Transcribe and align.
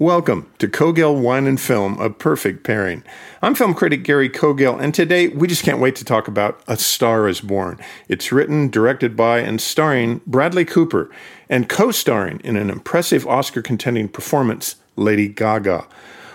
Welcome 0.00 0.48
to 0.60 0.68
Cogill 0.68 1.20
Wine 1.20 1.48
and 1.48 1.60
Film, 1.60 1.98
a 1.98 2.08
perfect 2.08 2.62
pairing. 2.62 3.02
I'm 3.42 3.56
film 3.56 3.74
critic 3.74 4.04
Gary 4.04 4.30
Cogill, 4.30 4.80
and 4.80 4.94
today 4.94 5.26
we 5.26 5.48
just 5.48 5.64
can't 5.64 5.80
wait 5.80 5.96
to 5.96 6.04
talk 6.04 6.28
about 6.28 6.62
A 6.68 6.76
Star 6.76 7.26
is 7.26 7.40
Born. 7.40 7.80
It's 8.06 8.30
written, 8.30 8.68
directed 8.68 9.16
by, 9.16 9.40
and 9.40 9.60
starring 9.60 10.20
Bradley 10.24 10.64
Cooper, 10.64 11.10
and 11.48 11.68
co 11.68 11.90
starring 11.90 12.38
in 12.44 12.54
an 12.54 12.70
impressive 12.70 13.26
Oscar 13.26 13.60
contending 13.60 14.08
performance, 14.08 14.76
Lady 14.94 15.26
Gaga. 15.26 15.84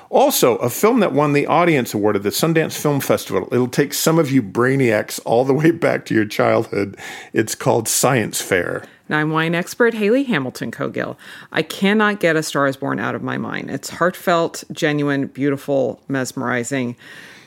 Also, 0.09 0.57
a 0.57 0.69
film 0.69 0.99
that 0.99 1.13
won 1.13 1.31
the 1.31 1.47
Audience 1.47 1.93
Award 1.93 2.17
at 2.17 2.23
the 2.23 2.31
Sundance 2.31 2.77
Film 2.77 2.99
Festival. 2.99 3.47
It'll 3.49 3.69
take 3.69 3.93
some 3.93 4.19
of 4.19 4.29
you 4.29 4.43
brainiacs 4.43 5.21
all 5.23 5.45
the 5.45 5.53
way 5.53 5.71
back 5.71 6.05
to 6.07 6.13
your 6.13 6.25
childhood. 6.25 6.97
It's 7.31 7.55
called 7.55 7.87
Science 7.87 8.41
Fair. 8.41 8.83
Now, 9.13 9.19
I'm 9.19 9.29
wine 9.29 9.53
expert 9.53 9.93
Haley 9.93 10.23
Hamilton 10.23 10.71
Cogill. 10.71 11.17
I 11.51 11.61
cannot 11.61 12.19
get 12.19 12.35
A 12.35 12.41
Star 12.41 12.65
is 12.65 12.75
Born 12.75 12.97
out 12.97 13.13
of 13.13 13.21
my 13.21 13.37
mind. 13.37 13.69
It's 13.69 13.91
heartfelt, 13.91 14.63
genuine, 14.71 15.27
beautiful, 15.27 16.01
mesmerizing. 16.07 16.95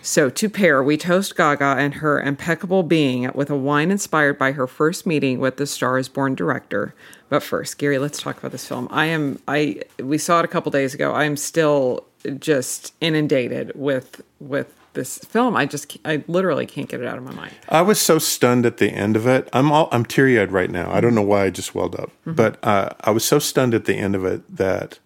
So, 0.00 0.30
to 0.30 0.48
pair, 0.48 0.80
we 0.80 0.96
toast 0.96 1.34
Gaga 1.34 1.74
and 1.76 1.94
her 1.94 2.20
impeccable 2.20 2.84
being 2.84 3.28
with 3.34 3.50
a 3.50 3.56
wine 3.56 3.90
inspired 3.90 4.38
by 4.38 4.52
her 4.52 4.68
first 4.68 5.06
meeting 5.06 5.40
with 5.40 5.56
the 5.56 5.66
Star 5.66 5.98
is 5.98 6.08
Born 6.08 6.36
director. 6.36 6.94
But 7.30 7.42
first, 7.42 7.78
Gary, 7.78 7.98
let's 7.98 8.22
talk 8.22 8.38
about 8.38 8.52
this 8.52 8.68
film. 8.68 8.86
I 8.92 9.06
am, 9.06 9.40
I, 9.48 9.82
we 9.98 10.18
saw 10.18 10.38
it 10.38 10.44
a 10.44 10.48
couple 10.48 10.70
days 10.70 10.94
ago. 10.94 11.14
I 11.14 11.24
am 11.24 11.36
still 11.36 12.04
just 12.38 12.94
inundated 13.00 13.72
with, 13.74 14.22
with 14.38 14.72
this 14.96 15.18
film. 15.18 15.56
I 15.56 15.66
just, 15.66 15.96
I 16.04 16.24
literally 16.26 16.66
can't 16.66 16.88
get 16.88 17.00
it 17.00 17.06
out 17.06 17.16
of 17.16 17.22
my 17.22 17.32
mind. 17.32 17.52
I 17.68 17.82
was 17.82 18.00
so 18.00 18.18
stunned 18.18 18.66
at 18.66 18.78
the 18.78 18.90
end 18.90 19.14
of 19.14 19.28
it. 19.28 19.48
I'm 19.52 19.70
all, 19.70 19.88
I'm 19.92 20.04
teary 20.04 20.40
eyed 20.40 20.50
right 20.50 20.70
now. 20.70 20.90
I 20.90 21.00
don't 21.00 21.14
know 21.14 21.22
why 21.22 21.44
I 21.44 21.50
just 21.50 21.72
welled 21.72 21.94
up, 21.94 22.08
mm-hmm. 22.22 22.32
but 22.32 22.58
uh, 22.64 22.90
I 23.00 23.12
was 23.12 23.24
so 23.24 23.38
stunned 23.38 23.74
at 23.74 23.84
the 23.84 23.94
end 23.94 24.16
of 24.16 24.24
it 24.24 24.56
that 24.56 24.98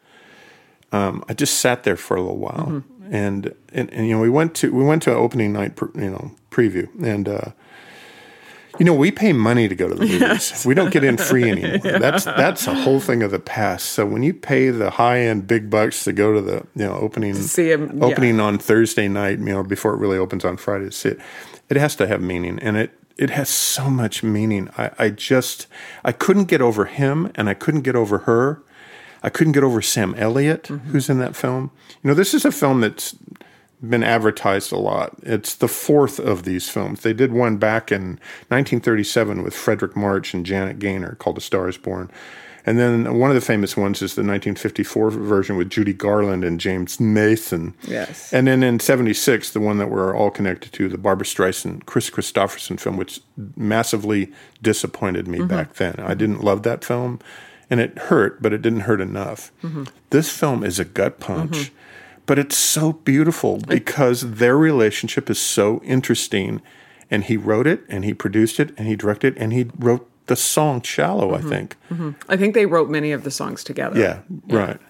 um, 0.92 1.22
I 1.28 1.34
just 1.34 1.60
sat 1.60 1.84
there 1.84 1.96
for 1.96 2.16
a 2.16 2.22
little 2.22 2.38
while. 2.38 2.66
Mm-hmm. 2.66 3.14
And, 3.14 3.54
and, 3.72 3.92
and 3.92 4.06
you 4.06 4.14
know 4.14 4.20
we 4.20 4.30
went 4.30 4.54
to 4.56 4.72
we 4.72 4.84
went 4.84 5.02
to 5.02 5.10
an 5.10 5.16
opening 5.16 5.52
night 5.52 5.76
you 5.96 6.10
know 6.10 6.30
preview 6.52 6.88
and 7.04 7.28
uh, 7.28 7.50
you 8.80 8.86
know, 8.86 8.94
we 8.94 9.10
pay 9.10 9.34
money 9.34 9.68
to 9.68 9.74
go 9.74 9.90
to 9.90 9.94
the 9.94 10.00
movies. 10.00 10.20
Yes. 10.20 10.64
We 10.64 10.72
don't 10.72 10.90
get 10.90 11.04
in 11.04 11.18
free 11.18 11.50
anymore. 11.50 11.80
yeah. 11.84 11.98
That's 11.98 12.24
that's 12.24 12.66
a 12.66 12.74
whole 12.74 12.98
thing 12.98 13.22
of 13.22 13.30
the 13.30 13.38
past. 13.38 13.90
So 13.90 14.06
when 14.06 14.22
you 14.22 14.32
pay 14.32 14.70
the 14.70 14.88
high 14.88 15.20
end 15.20 15.46
big 15.46 15.68
bucks 15.68 16.02
to 16.04 16.14
go 16.14 16.32
to 16.32 16.40
the 16.40 16.66
you 16.74 16.86
know 16.86 16.94
opening 16.94 17.34
see 17.34 17.70
him, 17.70 18.02
opening 18.02 18.38
yeah. 18.38 18.44
on 18.44 18.58
Thursday 18.58 19.06
night, 19.06 19.38
you 19.38 19.44
know, 19.44 19.62
before 19.62 19.92
it 19.92 19.98
really 19.98 20.16
opens 20.16 20.46
on 20.46 20.56
Friday 20.56 20.86
to 20.86 20.92
see 20.92 21.10
it, 21.10 21.20
it 21.68 21.76
has 21.76 21.94
to 21.96 22.06
have 22.06 22.22
meaning, 22.22 22.58
and 22.60 22.78
it 22.78 22.98
it 23.18 23.28
has 23.28 23.50
so 23.50 23.90
much 23.90 24.22
meaning. 24.22 24.70
I, 24.78 24.90
I 24.98 25.08
just 25.10 25.66
I 26.02 26.12
couldn't 26.12 26.46
get 26.46 26.62
over 26.62 26.86
him, 26.86 27.30
and 27.34 27.50
I 27.50 27.54
couldn't 27.54 27.82
get 27.82 27.94
over 27.94 28.20
her. 28.20 28.62
I 29.22 29.28
couldn't 29.28 29.52
get 29.52 29.62
over 29.62 29.82
Sam 29.82 30.14
Elliott, 30.14 30.64
mm-hmm. 30.64 30.88
who's 30.88 31.10
in 31.10 31.18
that 31.18 31.36
film. 31.36 31.70
You 32.02 32.08
know, 32.08 32.14
this 32.14 32.32
is 32.32 32.46
a 32.46 32.52
film 32.52 32.80
that's 32.80 33.14
been 33.82 34.02
advertised 34.02 34.72
a 34.72 34.76
lot. 34.76 35.16
It's 35.22 35.54
the 35.54 35.68
fourth 35.68 36.18
of 36.18 36.44
these 36.44 36.68
films. 36.68 37.00
They 37.00 37.12
did 37.12 37.32
one 37.32 37.56
back 37.56 37.90
in 37.90 38.18
1937 38.48 39.42
with 39.42 39.54
Fredric 39.54 39.96
March 39.96 40.34
and 40.34 40.44
Janet 40.44 40.78
Gaynor 40.78 41.14
called 41.16 41.38
A 41.38 41.40
Star 41.40 41.68
is 41.68 41.78
Born. 41.78 42.10
And 42.66 42.78
then 42.78 43.18
one 43.18 43.30
of 43.30 43.34
the 43.34 43.40
famous 43.40 43.74
ones 43.74 44.02
is 44.02 44.14
the 44.14 44.20
1954 44.20 45.10
version 45.10 45.56
with 45.56 45.70
Judy 45.70 45.94
Garland 45.94 46.44
and 46.44 46.60
James 46.60 47.00
Mason. 47.00 47.74
Yes. 47.82 48.32
And 48.34 48.46
then 48.46 48.62
in 48.62 48.80
76, 48.80 49.50
the 49.50 49.60
one 49.60 49.78
that 49.78 49.90
we're 49.90 50.14
all 50.14 50.30
connected 50.30 50.72
to, 50.74 50.88
the 50.88 50.98
Barbra 50.98 51.24
Streisand, 51.24 51.86
Kris 51.86 52.10
Kristofferson 52.10 52.78
film, 52.78 52.98
which 52.98 53.20
massively 53.56 54.30
disappointed 54.60 55.26
me 55.26 55.38
mm-hmm. 55.38 55.48
back 55.48 55.74
then. 55.74 55.94
I 55.98 56.12
didn't 56.12 56.44
love 56.44 56.62
that 56.64 56.84
film, 56.84 57.18
and 57.70 57.80
it 57.80 57.96
hurt, 57.96 58.42
but 58.42 58.52
it 58.52 58.60
didn't 58.60 58.80
hurt 58.80 59.00
enough. 59.00 59.50
Mm-hmm. 59.62 59.84
This 60.10 60.30
film 60.30 60.62
is 60.62 60.78
a 60.78 60.84
gut 60.84 61.18
punch. 61.18 61.52
Mm-hmm 61.52 61.76
but 62.30 62.38
it's 62.38 62.56
so 62.56 62.92
beautiful 62.92 63.58
because 63.58 64.20
their 64.20 64.56
relationship 64.56 65.28
is 65.28 65.40
so 65.40 65.82
interesting. 65.82 66.62
And 67.10 67.24
he 67.24 67.36
wrote 67.36 67.66
it, 67.66 67.82
and 67.88 68.04
he 68.04 68.14
produced 68.14 68.60
it, 68.60 68.72
and 68.78 68.86
he 68.86 68.94
directed, 68.94 69.36
it, 69.36 69.42
and 69.42 69.52
he 69.52 69.68
wrote 69.76 70.08
the 70.26 70.36
song 70.36 70.80
"Shallow." 70.80 71.32
Mm-hmm. 71.32 71.46
I 71.46 71.50
think. 71.50 71.76
Mm-hmm. 71.90 72.10
I 72.28 72.36
think 72.36 72.54
they 72.54 72.66
wrote 72.66 72.88
many 72.88 73.10
of 73.10 73.24
the 73.24 73.32
songs 73.32 73.64
together. 73.64 73.98
Yeah, 73.98 74.20
yeah, 74.46 74.56
right. 74.56 74.80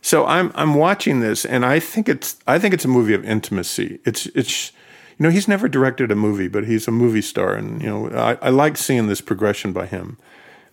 So 0.00 0.26
I'm 0.26 0.50
I'm 0.56 0.74
watching 0.74 1.20
this, 1.20 1.44
and 1.44 1.64
I 1.64 1.78
think 1.78 2.08
it's 2.08 2.36
I 2.48 2.58
think 2.58 2.74
it's 2.74 2.84
a 2.84 2.88
movie 2.88 3.14
of 3.14 3.24
intimacy. 3.24 4.00
It's 4.04 4.26
it's 4.34 4.72
you 5.18 5.22
know 5.22 5.30
he's 5.30 5.46
never 5.46 5.68
directed 5.68 6.10
a 6.10 6.16
movie, 6.16 6.48
but 6.48 6.66
he's 6.66 6.88
a 6.88 6.90
movie 6.90 7.22
star, 7.22 7.54
and 7.54 7.80
you 7.80 7.88
know 7.88 8.08
I, 8.08 8.38
I 8.42 8.50
like 8.50 8.76
seeing 8.76 9.06
this 9.06 9.20
progression 9.20 9.72
by 9.72 9.86
him 9.86 10.18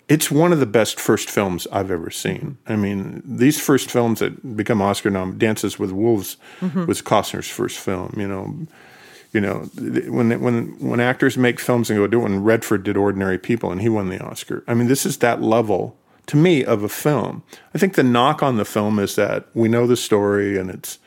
it's 0.09 0.29
one 0.29 0.51
of 0.51 0.59
the 0.59 0.65
best 0.65 0.99
first 0.99 1.29
films 1.29 1.67
I've 1.71 1.91
ever 1.91 2.09
seen. 2.09 2.57
I 2.67 2.75
mean, 2.75 3.21
these 3.25 3.59
first 3.59 3.89
films 3.89 4.19
that 4.19 4.55
become 4.55 4.81
Oscar 4.81 5.09
nom 5.09 5.37
Dances 5.37 5.79
with 5.79 5.91
Wolves 5.91 6.37
mm-hmm. 6.59 6.85
was 6.85 7.01
Costner's 7.01 7.49
first 7.49 7.79
film. 7.79 8.13
You 8.17 8.27
know, 8.27 8.67
you 9.31 9.41
know 9.41 9.59
when 10.11 10.41
when 10.41 10.79
when 10.79 10.99
actors 10.99 11.37
make 11.37 11.59
films 11.59 11.89
and 11.89 11.97
go 11.97 12.07
do 12.07 12.19
it. 12.19 12.23
When 12.23 12.43
Redford 12.43 12.83
did 12.83 12.97
Ordinary 12.97 13.37
People 13.37 13.71
and 13.71 13.81
he 13.81 13.89
won 13.89 14.09
the 14.09 14.23
Oscar. 14.23 14.63
I 14.67 14.73
mean, 14.73 14.87
this 14.87 15.05
is 15.05 15.17
that 15.19 15.41
level 15.41 15.97
to 16.27 16.37
me 16.37 16.63
of 16.63 16.83
a 16.83 16.89
film. 16.89 17.43
I 17.73 17.77
think 17.77 17.95
the 17.95 18.03
knock 18.03 18.43
on 18.43 18.57
the 18.57 18.65
film 18.65 18.99
is 18.99 19.15
that 19.15 19.47
we 19.53 19.67
know 19.67 19.87
the 19.87 19.97
story 19.97 20.57
and 20.57 20.69
it's 20.69 20.99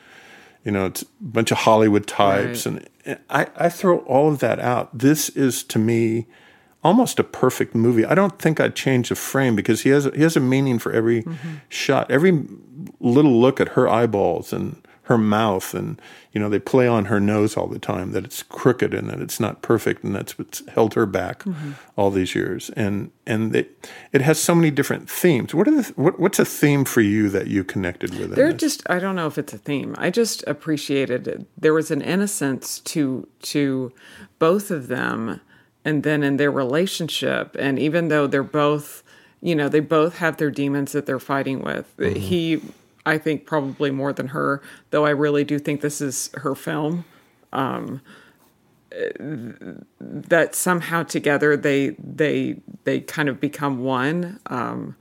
you 0.63 0.71
know 0.71 0.87
it's 0.87 1.03
a 1.03 1.07
bunch 1.21 1.51
of 1.51 1.59
Hollywood 1.59 2.07
types 2.07 2.65
right. 2.65 2.87
and 3.05 3.19
I, 3.29 3.47
I 3.55 3.69
throw 3.69 3.99
all 3.99 4.31
of 4.31 4.39
that 4.39 4.59
out. 4.59 4.97
This 4.97 5.29
is 5.29 5.63
to 5.63 5.79
me 5.79 6.25
almost 6.87 7.19
a 7.19 7.23
perfect 7.23 7.75
movie. 7.75 8.05
I 8.05 8.15
don't 8.15 8.39
think 8.39 8.61
I'd 8.61 8.73
change 8.73 9.09
the 9.09 9.15
frame 9.15 9.57
because 9.57 9.81
he 9.81 9.89
has 9.89 10.05
he 10.15 10.21
has 10.21 10.37
a 10.37 10.39
meaning 10.39 10.79
for 10.79 10.93
every 10.93 11.23
mm-hmm. 11.23 11.55
shot, 11.67 12.09
every 12.09 12.45
little 13.01 13.37
look 13.41 13.59
at 13.59 13.69
her 13.69 13.89
eyeballs 13.89 14.53
and 14.53 14.81
her 15.03 15.17
mouth, 15.17 15.73
and 15.73 16.01
you 16.31 16.39
know 16.39 16.47
they 16.47 16.59
play 16.59 16.87
on 16.87 17.05
her 17.05 17.19
nose 17.19 17.57
all 17.57 17.67
the 17.67 17.77
time 17.77 18.13
that 18.13 18.23
it's 18.23 18.41
crooked 18.41 18.93
and 18.93 19.09
that 19.09 19.19
it's 19.19 19.37
not 19.37 19.61
perfect, 19.61 20.05
and 20.05 20.15
that's 20.15 20.39
what's 20.39 20.65
held 20.69 20.93
her 20.93 21.05
back 21.05 21.43
mm-hmm. 21.43 21.71
all 21.97 22.09
these 22.09 22.33
years. 22.33 22.69
And 22.77 23.11
and 23.25 23.53
it 23.53 23.89
it 24.13 24.21
has 24.21 24.39
so 24.39 24.55
many 24.55 24.71
different 24.71 25.09
themes. 25.09 25.53
What 25.53 25.67
are 25.67 25.81
the 25.81 25.91
what, 25.97 26.17
what's 26.21 26.39
a 26.39 26.45
theme 26.45 26.85
for 26.85 27.01
you 27.01 27.27
that 27.29 27.47
you 27.47 27.65
connected 27.65 28.17
with? 28.17 28.33
They're 28.33 28.53
just 28.53 28.89
I 28.89 28.99
don't 28.99 29.17
know 29.17 29.27
if 29.27 29.37
it's 29.37 29.53
a 29.53 29.57
theme. 29.57 29.93
I 29.97 30.09
just 30.09 30.41
appreciated 30.47 31.27
it. 31.27 31.45
There 31.57 31.73
was 31.73 31.91
an 31.91 32.01
innocence 32.01 32.79
to 32.79 33.27
to 33.41 33.91
both 34.39 34.71
of 34.71 34.87
them 34.87 35.41
and 35.87 36.03
then 36.03 36.21
in 36.21 36.35
their 36.35 36.51
relationship 36.51 37.55
and 37.57 37.79
even 37.79 38.09
though 38.09 38.27
they're 38.27 38.43
both 38.43 39.03
you 39.39 39.55
know 39.55 39.69
they 39.69 39.79
both 39.79 40.17
have 40.17 40.35
their 40.35 40.51
demons 40.51 40.91
that 40.91 41.05
they're 41.05 41.17
fighting 41.17 41.61
with 41.61 41.95
mm-hmm. 41.97 42.19
he 42.19 42.61
i 43.05 43.17
think 43.17 43.45
probably 43.45 43.89
more 43.89 44.11
than 44.11 44.27
her 44.27 44.61
though 44.89 45.05
i 45.05 45.09
really 45.09 45.45
do 45.45 45.57
think 45.57 45.79
this 45.79 46.01
is 46.01 46.29
her 46.35 46.53
film 46.53 47.05
um, 47.53 48.01
that 49.99 50.53
somehow 50.53 51.03
together 51.03 51.55
they 51.55 51.89
they 51.91 52.57
they 52.83 52.99
kind 52.99 53.29
of 53.29 53.39
become 53.39 53.79
one 53.79 54.39
um, 54.47 54.95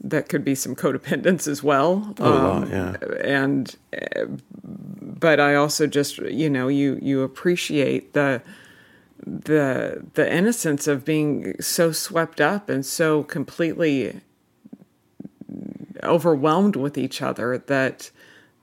that 0.00 0.28
could 0.28 0.44
be 0.44 0.54
some 0.54 0.76
codependence 0.76 1.48
as 1.48 1.64
well 1.64 2.14
oh, 2.20 2.52
um, 2.52 2.70
yeah. 2.70 2.94
and 3.24 3.74
but 5.02 5.40
i 5.40 5.56
also 5.56 5.88
just 5.88 6.18
you 6.18 6.48
know 6.48 6.68
you 6.68 6.96
you 7.02 7.22
appreciate 7.22 8.12
the 8.12 8.40
the 9.26 10.04
the 10.14 10.32
innocence 10.32 10.86
of 10.86 11.04
being 11.04 11.60
so 11.60 11.92
swept 11.92 12.40
up 12.40 12.68
and 12.68 12.84
so 12.84 13.22
completely 13.24 14.20
overwhelmed 16.02 16.76
with 16.76 16.96
each 16.96 17.20
other 17.22 17.58
that 17.58 18.10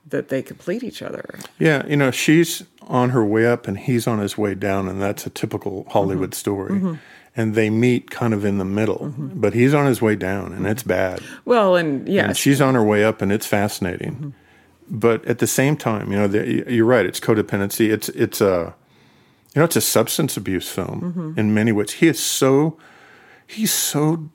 that 0.08 0.28
they 0.28 0.42
complete 0.42 0.82
each 0.82 1.02
other. 1.02 1.38
Yeah, 1.58 1.84
you 1.86 1.96
know, 1.96 2.10
she's 2.10 2.64
on 2.82 3.10
her 3.10 3.24
way 3.24 3.46
up 3.46 3.66
and 3.66 3.78
he's 3.78 4.06
on 4.06 4.18
his 4.20 4.38
way 4.38 4.54
down, 4.54 4.88
and 4.88 5.02
that's 5.02 5.26
a 5.26 5.30
typical 5.30 5.86
Hollywood 5.90 6.30
mm-hmm. 6.30 6.38
story. 6.38 6.72
Mm-hmm. 6.72 6.94
And 7.38 7.54
they 7.54 7.68
meet 7.68 8.10
kind 8.10 8.32
of 8.32 8.46
in 8.46 8.56
the 8.56 8.64
middle, 8.64 9.10
mm-hmm. 9.10 9.38
but 9.38 9.52
he's 9.52 9.74
on 9.74 9.84
his 9.84 10.00
way 10.00 10.16
down, 10.16 10.54
and 10.54 10.66
it's 10.66 10.82
bad. 10.82 11.20
Well, 11.44 11.76
and 11.76 12.08
yeah, 12.08 12.32
she's 12.32 12.62
on 12.62 12.74
her 12.74 12.82
way 12.82 13.04
up, 13.04 13.20
and 13.20 13.30
it's 13.30 13.44
fascinating. 13.44 14.32
But 14.88 15.22
at 15.26 15.38
the 15.38 15.46
same 15.46 15.76
time, 15.76 16.10
you 16.10 16.16
know, 16.16 16.28
the, 16.28 16.64
you're 16.72 16.86
right. 16.86 17.04
It's 17.04 17.20
codependency. 17.20 17.92
It's 17.92 18.08
it's 18.10 18.40
a, 18.40 18.74
you 19.56 19.60
know, 19.60 19.64
it's 19.64 19.76
a 19.76 19.80
substance 19.80 20.36
abuse 20.36 20.68
film 20.68 21.00
mm-hmm. 21.00 21.40
in 21.40 21.54
many 21.54 21.72
ways. 21.72 21.92
He 21.92 22.08
is 22.08 22.20
so, 22.20 22.76
he's 23.46 23.72
so 23.72 24.28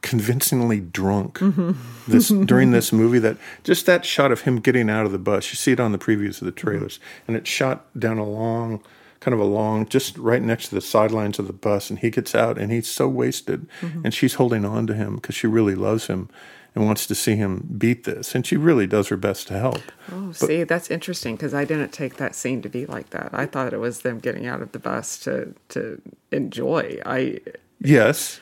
convincingly 0.00 0.80
drunk 0.80 1.40
mm-hmm. 1.40 1.72
this 2.10 2.28
during 2.46 2.70
this 2.70 2.90
movie 2.90 3.18
that 3.18 3.36
just 3.64 3.84
that 3.84 4.06
shot 4.06 4.32
of 4.32 4.40
him 4.40 4.58
getting 4.60 4.88
out 4.88 5.04
of 5.04 5.12
the 5.12 5.18
bus. 5.18 5.50
You 5.50 5.56
see 5.56 5.72
it 5.72 5.80
on 5.80 5.92
the 5.92 5.98
previews 5.98 6.40
of 6.40 6.46
the 6.46 6.52
mm-hmm. 6.52 6.68
trailers, 6.68 6.98
and 7.28 7.36
it's 7.36 7.50
shot 7.50 7.84
down 8.00 8.16
a 8.16 8.24
long, 8.24 8.82
kind 9.20 9.34
of 9.34 9.40
a 9.40 9.44
long, 9.44 9.86
just 9.86 10.16
right 10.16 10.40
next 10.40 10.68
to 10.68 10.74
the 10.74 10.80
sidelines 10.80 11.38
of 11.38 11.48
the 11.48 11.52
bus, 11.52 11.90
and 11.90 11.98
he 11.98 12.08
gets 12.08 12.34
out, 12.34 12.56
and 12.56 12.72
he's 12.72 12.88
so 12.88 13.06
wasted, 13.08 13.68
and 13.82 14.14
she's 14.14 14.34
holding 14.34 14.64
on 14.64 14.86
to 14.86 14.94
him 14.94 15.16
because 15.16 15.34
she 15.34 15.46
really 15.46 15.74
loves 15.74 16.06
him. 16.06 16.30
And 16.76 16.84
wants 16.84 17.06
to 17.06 17.14
see 17.14 17.36
him 17.36 17.66
beat 17.78 18.04
this, 18.04 18.34
and 18.34 18.46
she 18.46 18.56
really 18.56 18.86
does 18.86 19.08
her 19.08 19.16
best 19.16 19.48
to 19.48 19.58
help. 19.58 19.80
oh, 20.12 20.30
see, 20.32 20.62
that's 20.62 20.90
interesting 20.90 21.34
because 21.34 21.54
I 21.54 21.64
didn't 21.64 21.90
take 21.90 22.18
that 22.18 22.34
scene 22.34 22.60
to 22.62 22.68
be 22.68 22.84
like 22.84 23.10
that. 23.10 23.30
I 23.32 23.46
thought 23.46 23.72
it 23.72 23.80
was 23.80 24.02
them 24.02 24.18
getting 24.18 24.46
out 24.46 24.60
of 24.60 24.72
the 24.72 24.78
bus 24.78 25.18
to 25.20 25.54
to 25.70 26.02
enjoy. 26.30 27.00
I 27.06 27.40
Yes, 27.80 28.40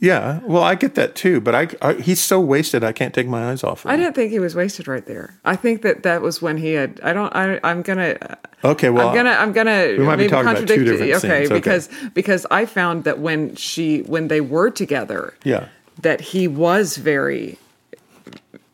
yeah. 0.00 0.40
Well, 0.44 0.62
I 0.62 0.74
get 0.74 0.94
that 0.94 1.14
too, 1.14 1.40
but 1.40 1.54
I, 1.54 1.68
I 1.80 1.94
he's 1.94 2.20
so 2.20 2.40
wasted, 2.40 2.84
I 2.84 2.92
can't 2.92 3.14
take 3.14 3.26
my 3.26 3.50
eyes 3.50 3.64
off. 3.64 3.84
Of 3.84 3.90
I 3.90 3.96
didn't 3.96 4.14
think 4.14 4.30
he 4.30 4.38
was 4.38 4.54
wasted 4.54 4.88
right 4.88 5.04
there. 5.04 5.38
I 5.44 5.56
think 5.56 5.82
that 5.82 6.02
that 6.02 6.22
was 6.22 6.40
when 6.40 6.56
he 6.56 6.72
had. 6.72 7.00
I 7.02 7.12
don't. 7.12 7.34
I, 7.34 7.58
I'm 7.64 7.82
gonna. 7.82 8.38
Okay, 8.64 8.90
well, 8.90 9.08
I'm 9.08 9.14
gonna. 9.14 9.30
I'm 9.30 9.52
gonna. 9.52 9.96
we 9.98 10.04
might 10.04 10.16
be 10.16 10.28
talking 10.28 10.50
about 10.50 10.60
two 10.60 10.66
contradict 10.66 10.78
you. 10.78 10.84
different 10.84 11.24
okay, 11.24 11.38
scenes, 11.40 11.50
okay. 11.50 11.58
because 11.58 11.88
because 12.14 12.46
I 12.50 12.66
found 12.66 13.04
that 13.04 13.18
when 13.18 13.56
she 13.56 14.02
when 14.02 14.28
they 14.28 14.40
were 14.40 14.70
together, 14.70 15.34
Yeah. 15.44 15.66
that 16.00 16.20
he 16.20 16.46
was 16.48 16.96
very. 16.96 17.58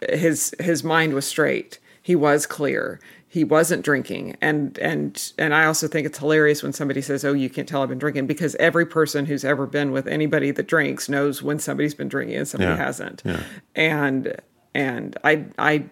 His 0.09 0.55
his 0.61 0.85
mind 0.85 1.15
was 1.15 1.27
straight. 1.27 1.79
He 2.03 2.15
was 2.17 2.47
clear. 2.47 3.01
He 3.31 3.45
wasn't 3.45 3.85
drinking, 3.85 4.37
and 4.41 4.79
and 4.79 5.33
and 5.37 5.55
I 5.55 5.67
also 5.67 5.87
think 5.87 6.07
it's 6.07 6.19
hilarious 6.19 6.63
when 6.63 6.73
somebody 6.73 7.03
says, 7.03 7.25
"Oh, 7.25 7.35
you 7.35 7.51
can't 7.51 7.69
tell 7.69 7.83
I've 7.83 7.91
been 7.91 7.99
drinking," 7.99 8.27
because 8.27 8.55
every 8.57 8.87
person 8.87 9.27
who's 9.27 9.45
ever 9.45 9.67
been 9.67 9.91
with 9.93 10.07
anybody 10.07 10.51
that 10.53 10.67
drinks 10.67 11.09
knows 11.11 11.43
when 11.43 11.59
somebody's 11.59 11.95
been 11.95 12.09
drinking 12.09 12.37
and 12.37 12.49
somebody 12.49 12.71
Yeah. 12.73 12.77
hasn't. 12.85 13.23
Yeah. 13.27 13.43
And 13.75 14.35
and 14.75 15.17
I 15.25 15.45
I 15.59 15.85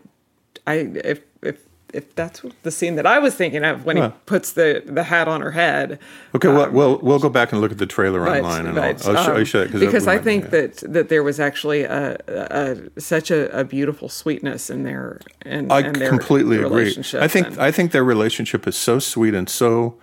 I 0.66 0.74
if 1.04 1.20
if 1.42 1.58
if 1.96 2.14
that's 2.14 2.42
the 2.62 2.70
scene 2.70 2.94
that 2.96 3.06
I 3.06 3.18
was 3.18 3.34
thinking 3.34 3.64
of 3.64 3.84
when 3.84 3.96
he 3.96 4.08
puts 4.26 4.52
the 4.52 4.82
the 4.84 5.04
hat 5.04 5.26
on 5.26 5.40
her 5.40 5.52
head. 5.52 5.98
Okay, 6.34 6.48
well, 6.48 6.70
we'll 6.70 6.98
we'll 6.98 7.18
go 7.18 7.28
back 7.28 7.52
and 7.52 7.60
look 7.60 7.72
at 7.72 7.78
the 7.78 7.86
trailer 7.86 8.24
But, 8.24 8.38
online, 8.38 8.66
and 8.66 8.74
but, 8.74 9.06
I'll, 9.06 9.16
I'll 9.16 9.24
show, 9.24 9.30
um, 9.32 9.36
I'll 9.38 9.44
show 9.44 9.64
that 9.64 9.80
because 9.80 10.06
I 10.06 10.18
think 10.18 10.44
yeah. 10.44 10.50
that 10.50 10.76
that 10.92 11.08
there 11.08 11.22
was 11.22 11.40
actually 11.40 11.82
a, 11.84 12.16
a 12.28 13.00
such 13.00 13.30
a, 13.30 13.58
a 13.58 13.64
beautiful 13.64 14.08
sweetness 14.08 14.70
in 14.70 14.82
their 14.82 15.20
in, 15.44 15.72
I 15.72 15.80
in 15.80 15.94
their 15.94 16.10
completely 16.10 16.62
agree. 16.62 16.96
I 17.14 17.28
think 17.28 17.46
and- 17.48 17.58
I 17.58 17.70
think 17.70 17.92
their 17.92 18.04
relationship 18.04 18.66
is 18.66 18.76
so 18.76 18.98
sweet 18.98 19.34
and 19.34 19.48
so 19.48 19.96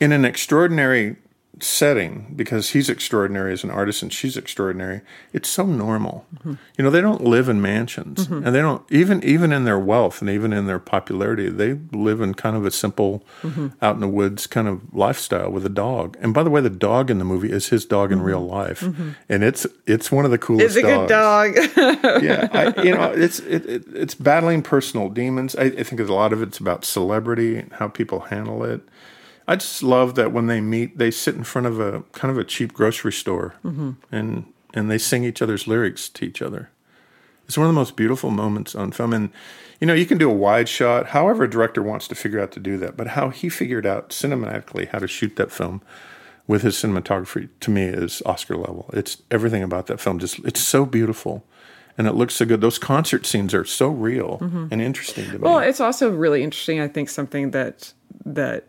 in 0.00 0.12
an 0.12 0.24
extraordinary 0.24 1.16
setting 1.60 2.32
because 2.36 2.70
he's 2.70 2.88
extraordinary 2.88 3.52
as 3.52 3.64
an 3.64 3.70
artist 3.70 4.02
and 4.02 4.12
she's 4.12 4.36
extraordinary. 4.36 5.00
It's 5.32 5.48
so 5.48 5.66
normal. 5.66 6.26
Mm-hmm. 6.36 6.54
You 6.76 6.84
know, 6.84 6.90
they 6.90 7.00
don't 7.00 7.24
live 7.24 7.48
in 7.48 7.60
mansions, 7.60 8.26
and 8.28 8.46
they 8.46 8.60
don't 8.60 8.82
even 8.90 9.22
even 9.24 9.52
in 9.52 9.64
their 9.64 9.78
wealth 9.78 10.20
and 10.20 10.30
even 10.30 10.52
in 10.52 10.66
their 10.66 10.78
popularity, 10.78 11.48
they 11.48 11.74
live 11.92 12.20
in 12.20 12.34
kind 12.34 12.56
of 12.56 12.64
a 12.64 12.70
simple, 12.70 13.24
Mm-hmm. 13.42 13.68
out 13.82 13.94
in 13.94 14.00
the 14.00 14.08
woods 14.08 14.46
kind 14.46 14.68
of 14.68 14.80
lifestyle 14.92 15.50
with 15.50 15.64
a 15.64 15.68
dog. 15.70 16.16
And 16.20 16.34
by 16.34 16.42
the 16.42 16.50
way, 16.50 16.60
the 16.60 16.70
dog 16.70 17.10
in 17.10 17.18
the 17.18 17.24
movie 17.24 17.50
is 17.50 17.68
his 17.68 17.84
dog 17.84 18.10
in 18.12 18.20
real 18.20 18.44
life, 18.44 18.82
and 18.82 19.44
it's 19.44 19.66
it's 19.86 20.10
one 20.10 20.24
of 20.24 20.30
the 20.30 20.38
coolest. 20.38 20.76
Mm-hmm. 20.76 20.86
it's 20.86 21.10
a 21.10 21.14
dogs 21.14 21.58
good 21.58 21.74
dog. 21.74 22.22
yeah, 22.22 22.48
I, 22.52 22.82
you 22.82 22.94
know, 22.94 23.12
it's 23.16 23.38
it, 23.40 23.66
it, 23.66 23.84
it's 23.94 24.14
battling 24.14 24.62
personal 24.62 25.08
demons. 25.08 25.54
I, 25.56 25.64
I 25.64 25.82
think 25.82 26.00
a 26.00 26.04
lot 26.04 26.32
of 26.32 26.42
it's 26.42 26.58
about 26.58 26.84
celebrity 26.84 27.56
and 27.58 27.72
how 27.74 27.88
people 27.88 28.20
handle 28.20 28.64
it. 28.64 28.80
I 29.48 29.56
just 29.56 29.82
love 29.82 30.14
that 30.16 30.30
when 30.30 30.46
they 30.46 30.60
meet, 30.60 30.98
they 30.98 31.10
sit 31.10 31.34
in 31.34 31.42
front 31.42 31.66
of 31.66 31.80
a 31.80 32.02
kind 32.12 32.30
of 32.30 32.36
a 32.36 32.44
cheap 32.44 32.74
grocery 32.74 33.12
store 33.12 33.54
mm-hmm. 33.64 33.92
and 34.12 34.44
and 34.74 34.90
they 34.90 34.98
sing 34.98 35.24
each 35.24 35.40
other's 35.40 35.66
lyrics 35.66 36.10
to 36.10 36.26
each 36.26 36.42
other. 36.42 36.70
It's 37.46 37.56
one 37.56 37.66
of 37.66 37.72
the 37.72 37.80
most 37.80 37.96
beautiful 37.96 38.30
moments 38.30 38.74
on 38.74 38.92
film, 38.92 39.14
and 39.14 39.30
you 39.80 39.86
know 39.86 39.94
you 39.94 40.04
can 40.04 40.18
do 40.18 40.30
a 40.30 40.34
wide 40.34 40.68
shot, 40.68 41.08
however 41.08 41.44
a 41.44 41.50
director 41.50 41.82
wants 41.82 42.06
to 42.08 42.14
figure 42.14 42.38
out 42.38 42.52
to 42.52 42.60
do 42.60 42.76
that. 42.76 42.94
But 42.94 43.08
how 43.08 43.30
he 43.30 43.48
figured 43.48 43.86
out 43.86 44.10
cinematically 44.10 44.88
how 44.88 44.98
to 44.98 45.08
shoot 45.08 45.36
that 45.36 45.50
film 45.50 45.80
with 46.46 46.60
his 46.60 46.76
cinematography 46.76 47.48
to 47.60 47.70
me 47.70 47.84
is 47.84 48.22
Oscar 48.26 48.56
level. 48.56 48.90
It's 48.92 49.22
everything 49.30 49.62
about 49.62 49.86
that 49.86 49.98
film. 49.98 50.18
Just 50.18 50.40
it's 50.40 50.60
so 50.60 50.84
beautiful, 50.84 51.46
and 51.96 52.06
it 52.06 52.12
looks 52.12 52.34
so 52.34 52.44
good. 52.44 52.60
Those 52.60 52.78
concert 52.78 53.24
scenes 53.24 53.54
are 53.54 53.64
so 53.64 53.88
real 53.88 54.38
mm-hmm. 54.42 54.66
and 54.70 54.82
interesting 54.82 55.24
to 55.24 55.32
me. 55.32 55.38
Well, 55.38 55.60
it's 55.60 55.80
also 55.80 56.10
really 56.10 56.42
interesting. 56.42 56.80
I 56.80 56.88
think 56.88 57.08
something 57.08 57.52
that 57.52 57.94
that 58.26 58.66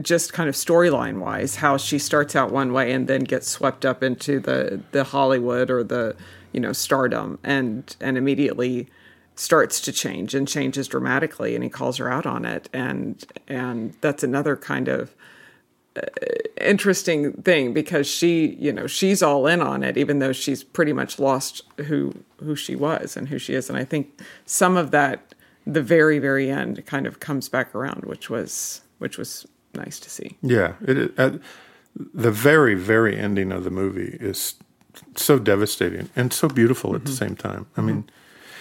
just 0.00 0.32
kind 0.32 0.48
of 0.48 0.54
storyline 0.54 1.18
wise, 1.18 1.56
how 1.56 1.76
she 1.76 1.98
starts 1.98 2.36
out 2.36 2.52
one 2.52 2.72
way 2.72 2.92
and 2.92 3.08
then 3.08 3.24
gets 3.24 3.48
swept 3.48 3.84
up 3.84 4.02
into 4.02 4.38
the 4.38 4.80
the 4.92 5.04
Hollywood 5.04 5.70
or 5.70 5.82
the 5.82 6.16
you 6.52 6.60
know 6.60 6.72
stardom, 6.72 7.38
and 7.42 7.96
and 8.00 8.16
immediately 8.16 8.88
starts 9.34 9.80
to 9.80 9.92
change 9.92 10.34
and 10.34 10.46
changes 10.46 10.86
dramatically, 10.86 11.54
and 11.54 11.64
he 11.64 11.70
calls 11.70 11.96
her 11.96 12.10
out 12.10 12.26
on 12.26 12.44
it, 12.44 12.68
and 12.72 13.24
and 13.48 13.94
that's 14.00 14.22
another 14.22 14.56
kind 14.56 14.88
of 14.88 15.14
uh, 15.96 16.02
interesting 16.60 17.32
thing 17.42 17.72
because 17.72 18.06
she 18.06 18.54
you 18.60 18.72
know 18.72 18.86
she's 18.86 19.22
all 19.22 19.46
in 19.46 19.60
on 19.60 19.82
it 19.82 19.98
even 19.98 20.20
though 20.20 20.32
she's 20.32 20.62
pretty 20.62 20.92
much 20.92 21.18
lost 21.18 21.62
who 21.86 22.14
who 22.38 22.54
she 22.54 22.76
was 22.76 23.16
and 23.16 23.28
who 23.28 23.38
she 23.38 23.52
is. 23.52 23.68
And 23.68 23.76
i 23.76 23.84
think 23.84 24.20
some 24.46 24.76
of 24.76 24.90
that 24.92 25.34
the 25.66 25.82
very 25.82 26.18
very 26.18 26.50
end 26.50 26.86
kind 26.86 27.06
of 27.06 27.20
comes 27.20 27.48
back 27.48 27.74
around 27.74 28.04
which 28.04 28.30
was 28.30 28.80
which 28.98 29.18
was 29.18 29.46
nice 29.74 29.98
to 30.00 30.10
see 30.10 30.36
Yeah, 30.42 30.74
it 30.82 31.12
uh, 31.18 31.38
the 32.14 32.30
very 32.30 32.74
very 32.74 33.18
ending 33.18 33.52
of 33.52 33.64
the 33.64 33.70
movie 33.70 34.16
is 34.20 34.54
so 35.16 35.38
devastating 35.38 36.08
and 36.16 36.32
so 36.32 36.48
beautiful 36.48 36.94
at 36.94 37.04
the 37.04 37.10
Mm-hmm. 37.10 37.16
same 37.26 37.36
time. 37.36 37.66
I 37.76 37.80
mean, 37.80 38.04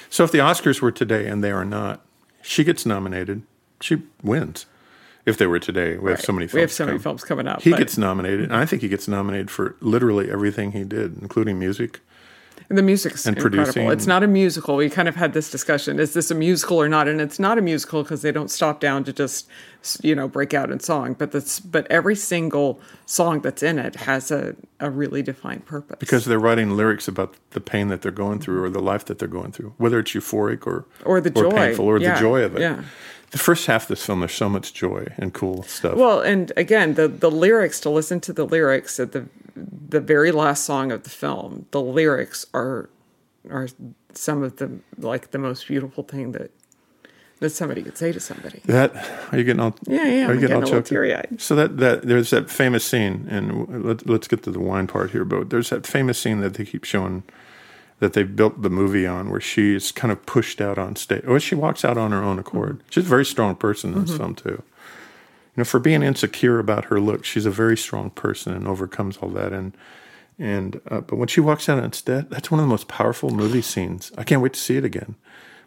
so 0.09 0.23
if 0.23 0.31
the 0.31 0.39
Oscars 0.39 0.81
were 0.81 0.91
today 0.91 1.27
and 1.27 1.43
they 1.43 1.51
are 1.51 1.65
not, 1.65 2.01
she 2.41 2.63
gets 2.63 2.85
nominated, 2.85 3.43
she 3.81 4.01
wins. 4.23 4.65
If 5.25 5.37
they 5.37 5.45
were 5.45 5.59
today, 5.59 5.97
we 5.97 6.09
have 6.11 6.21
so 6.21 6.31
many 6.33 6.47
films. 6.47 6.53
we 6.55 6.61
have 6.61 6.71
so 6.71 6.85
many 6.85 6.97
come. 6.97 7.03
films 7.03 7.23
coming 7.23 7.47
up 7.47 7.61
He 7.61 7.69
but- 7.71 7.77
gets 7.79 7.97
nominated, 7.97 8.45
and 8.45 8.55
I 8.55 8.65
think 8.65 8.81
he 8.81 8.87
gets 8.87 9.07
nominated 9.07 9.51
for 9.51 9.75
literally 9.81 10.31
everything 10.31 10.71
he 10.71 10.83
did, 10.83 11.17
including 11.21 11.59
music. 11.59 11.99
The 12.69 12.81
music's 12.81 13.25
and 13.25 13.35
incredible. 13.35 13.63
Producing- 13.65 13.91
it's 13.91 14.07
not 14.07 14.23
a 14.23 14.27
musical. 14.27 14.75
We 14.77 14.89
kind 14.89 15.07
of 15.09 15.15
had 15.15 15.33
this 15.33 15.49
discussion. 15.51 15.99
Is 15.99 16.13
this 16.13 16.31
a 16.31 16.35
musical 16.35 16.77
or 16.81 16.87
not? 16.87 17.07
And 17.07 17.19
it's 17.19 17.39
not 17.39 17.57
a 17.57 17.61
musical 17.61 18.03
because 18.03 18.21
they 18.21 18.31
don't 18.31 18.49
stop 18.51 18.79
down 18.79 19.03
to 19.05 19.13
just 19.13 19.47
you 20.01 20.13
know 20.15 20.27
break 20.27 20.53
out 20.53 20.71
in 20.71 20.79
song. 20.79 21.15
But 21.17 21.31
that's 21.31 21.59
but 21.59 21.85
every 21.89 22.15
single 22.15 22.79
song 23.05 23.41
that's 23.41 23.61
in 23.63 23.77
it 23.79 23.95
has 23.95 24.31
a, 24.31 24.55
a 24.79 24.89
really 24.89 25.21
defined 25.21 25.65
purpose. 25.65 25.97
Because 25.99 26.25
they're 26.25 26.39
writing 26.39 26.77
lyrics 26.77 27.07
about 27.07 27.35
the 27.51 27.61
pain 27.61 27.87
that 27.89 28.01
they're 28.01 28.11
going 28.11 28.39
through 28.39 28.63
or 28.63 28.69
the 28.69 28.81
life 28.81 29.05
that 29.05 29.19
they're 29.19 29.27
going 29.27 29.51
through, 29.51 29.73
whether 29.77 29.99
it's 29.99 30.11
euphoric 30.11 30.65
or 30.65 30.85
Or 31.03 31.19
the 31.19 31.29
joy. 31.29 31.51
painful, 31.51 31.85
or 31.85 31.99
Yeah, 31.99 32.13
the 32.13 32.19
joy 32.19 32.43
of 32.43 32.55
it. 32.55 32.61
yeah. 32.61 32.83
The 33.31 33.37
first 33.37 33.65
half 33.67 33.83
of 33.83 33.87
this 33.89 34.05
film, 34.05 34.19
there's 34.19 34.33
so 34.33 34.49
much 34.49 34.73
joy 34.73 35.07
and 35.17 35.33
cool 35.33 35.63
stuff. 35.63 35.95
Well, 35.95 36.19
and 36.21 36.51
again, 36.57 36.95
the 36.95 37.07
the 37.07 37.31
lyrics 37.31 37.79
to 37.81 37.89
listen 37.89 38.19
to 38.21 38.33
the 38.33 38.45
lyrics 38.45 38.99
at 38.99 39.13
the 39.13 39.25
the 39.55 40.01
very 40.01 40.31
last 40.31 40.63
song 40.65 40.91
of 40.91 41.03
the 41.03 41.09
film. 41.09 41.65
The 41.71 41.81
lyrics 41.81 42.45
are 42.53 42.89
are 43.49 43.67
some 44.13 44.43
of 44.43 44.57
the 44.57 44.69
like 44.97 45.31
the 45.31 45.37
most 45.39 45.67
beautiful 45.67 46.03
thing 46.03 46.33
that 46.33 46.51
that 47.39 47.49
somebody 47.51 47.81
could 47.81 47.97
say 47.97 48.11
to 48.11 48.19
somebody. 48.19 48.61
That 48.65 48.93
are 49.31 49.37
you 49.37 49.43
getting 49.45 49.61
all? 49.61 49.75
Yeah, 49.87 50.05
yeah, 50.05 50.25
Are 50.27 50.29
I'm 50.31 50.35
you 50.35 50.41
getting 50.41 50.57
a 50.57 50.59
little 50.59 50.75
choked 50.75 50.87
up? 50.87 50.89
teary-eyed. 50.89 51.41
So 51.41 51.55
that 51.55 51.77
that 51.77 52.01
there's 52.03 52.29
that 52.31 52.49
famous 52.51 52.83
scene, 52.85 53.27
and 53.29 53.83
let, 53.85 54.07
let's 54.07 54.27
get 54.27 54.43
to 54.43 54.51
the 54.51 54.59
wine 54.59 54.87
part 54.87 55.11
here. 55.11 55.25
But 55.25 55.49
there's 55.49 55.69
that 55.69 55.87
famous 55.87 56.19
scene 56.19 56.41
that 56.41 56.53
they 56.55 56.65
keep 56.65 56.83
showing 56.83 57.23
that 58.01 58.13
they 58.13 58.23
built 58.23 58.63
the 58.63 58.69
movie 58.69 59.05
on, 59.05 59.29
where 59.29 59.39
she's 59.39 59.91
kind 59.91 60.11
of 60.11 60.25
pushed 60.25 60.59
out 60.59 60.79
on 60.79 60.95
stage, 60.95 61.23
or 61.25 61.39
she 61.39 61.53
walks 61.53 61.85
out 61.85 61.97
on 61.97 62.11
her 62.11 62.23
own 62.23 62.39
accord. 62.39 62.79
Mm-hmm. 62.79 62.87
She's 62.89 63.05
a 63.05 63.09
very 63.09 63.25
strong 63.25 63.55
person 63.55 63.93
in 63.93 64.05
this 64.05 64.17
film 64.17 64.35
too. 64.35 64.49
You 64.49 65.57
know, 65.57 65.63
for 65.63 65.79
being 65.79 66.01
insecure 66.01 66.57
about 66.57 66.85
her 66.85 66.99
look, 66.99 67.23
she's 67.23 67.45
a 67.45 67.51
very 67.51 67.77
strong 67.77 68.09
person 68.09 68.53
and 68.53 68.67
overcomes 68.67 69.17
all 69.17 69.29
that. 69.29 69.53
And 69.53 69.77
and 70.39 70.81
uh, 70.89 71.01
but 71.01 71.17
when 71.17 71.27
she 71.27 71.41
walks 71.41 71.69
out 71.69 71.77
on 71.77 71.93
stage, 71.93 72.25
that's 72.29 72.49
one 72.49 72.59
of 72.59 72.65
the 72.65 72.71
most 72.71 72.87
powerful 72.87 73.29
movie 73.29 73.61
scenes. 73.61 74.11
I 74.17 74.23
can't 74.23 74.41
wait 74.41 74.53
to 74.53 74.59
see 74.59 74.77
it 74.77 74.83
again. 74.83 75.15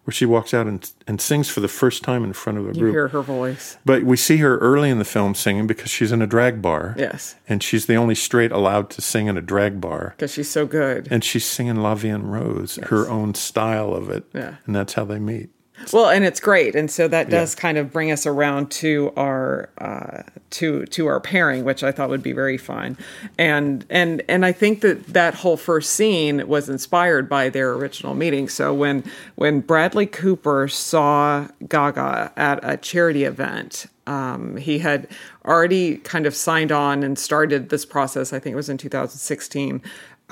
Where 0.04 0.12
she 0.12 0.26
walks 0.26 0.52
out 0.52 0.66
and, 0.66 0.92
and 1.06 1.20
sings 1.20 1.49
for 1.49 1.61
the 1.61 1.68
first 1.68 2.02
time 2.02 2.25
in 2.25 2.32
front 2.32 2.58
of 2.58 2.64
a 2.68 2.73
group. 2.73 2.76
You 2.76 2.87
hear 2.88 3.08
her 3.08 3.23
voice. 3.23 3.78
But 3.84 4.04
we 4.04 4.16
see 4.16 4.37
her 4.38 4.58
early 4.58 4.90
in 4.90 4.99
the 4.99 5.04
film 5.04 5.34
singing 5.34 5.66
because 5.66 5.90
she's 5.90 6.12
in 6.12 6.20
a 6.20 6.26
drag 6.26 6.61
bar. 6.61 6.94
Yes. 6.99 7.37
And 7.49 7.62
she's 7.62 7.87
the 7.87 7.94
only 7.94 8.14
straight 8.14 8.52
allowed 8.52 8.90
to 8.90 9.00
sing 9.00 9.26
in 9.28 9.38
a 9.38 9.42
drag 9.42 9.80
bar. 9.80 10.14
Because 10.16 10.32
she's 10.32 10.50
so 10.50 10.66
good. 10.66 11.08
And 11.11 11.25
she's 11.25 11.44
singing 11.46 11.76
La 11.76 11.94
Vie 11.94 12.11
en 12.11 12.26
Rose, 12.26 12.76
her 12.84 13.08
own 13.08 13.34
style 13.34 13.94
of 13.94 14.11
it. 14.11 14.25
Yeah. 14.34 14.56
And 14.66 14.76
that's 14.76 14.92
how 14.92 15.04
they 15.06 15.18
meet. 15.18 15.50
Well, 15.93 16.09
and 16.09 16.25
it's 16.25 16.40
great, 16.40 16.75
and 16.76 16.90
so 16.90 17.09
that 17.09 17.31
does 17.31 17.54
kind 17.54 17.78
of 17.78 17.93
bring 17.93 18.12
us 18.12 18.26
around 18.26 18.71
to 18.73 19.12
our 19.16 19.69
uh, 19.78 20.23
to 20.50 20.87
to 20.87 21.07
our 21.07 21.21
pairing, 21.21 21.64
which 21.64 21.83
I 21.83 21.90
thought 21.90 22.11
would 22.11 22.23
be 22.23 22.33
very 22.33 22.57
fun, 22.57 22.97
and 23.38 23.85
and 23.90 24.23
and 24.28 24.47
I 24.47 24.52
think 24.52 24.83
that 24.83 25.09
that 25.09 25.35
whole 25.35 25.57
first 25.57 25.93
scene 25.93 26.47
was 26.47 26.69
inspired 26.69 27.28
by 27.28 27.49
their 27.49 27.73
original 27.73 28.14
meeting. 28.14 28.49
So 28.49 28.73
when 28.73 29.04
when 29.35 29.61
Bradley 29.61 30.07
Cooper 30.07 30.69
saw 30.69 31.49
Gaga 31.69 32.33
at 32.37 32.61
a 32.62 32.76
charity 32.76 33.25
event, 33.25 33.87
um, 34.07 34.57
he 34.57 34.78
had 34.78 35.09
already 35.45 35.97
kind 35.99 36.26
of 36.26 36.35
signed 36.37 36.71
on 36.73 37.02
and 37.02 37.19
started 37.19 37.71
this 37.71 37.85
process. 37.85 38.33
I 38.33 38.38
think 38.38 38.52
it 38.52 38.57
was 38.57 38.69
in 38.69 38.78
2016 38.78 39.83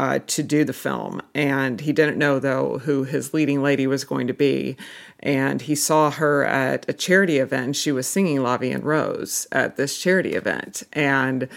uh, 0.03 0.19
to 0.27 0.43
do 0.43 0.65
the 0.65 0.73
film. 0.73 1.23
And 1.33 1.81
he 1.81 1.93
didn't 1.93 2.19
know, 2.19 2.41
though, 2.41 2.79
who 2.79 3.05
his 3.05 3.33
leading 3.33 3.63
lady 3.63 3.87
was 3.87 4.03
going 4.03 4.27
to 4.27 4.35
be. 4.35 4.77
And 5.21 5.63
he 5.63 5.77
saw 5.77 6.11
her 6.11 6.45
at 6.45 6.85
a 6.89 6.93
charity 6.93 7.39
event. 7.39 7.77
She 7.77 7.93
was 7.93 8.09
singing 8.09 8.43
La 8.43 8.57
and 8.57 8.83
Rose 8.83 9.47
at 9.53 9.77
this 9.77 9.97
charity 9.97 10.33
event. 10.33 10.83
And 10.93 11.49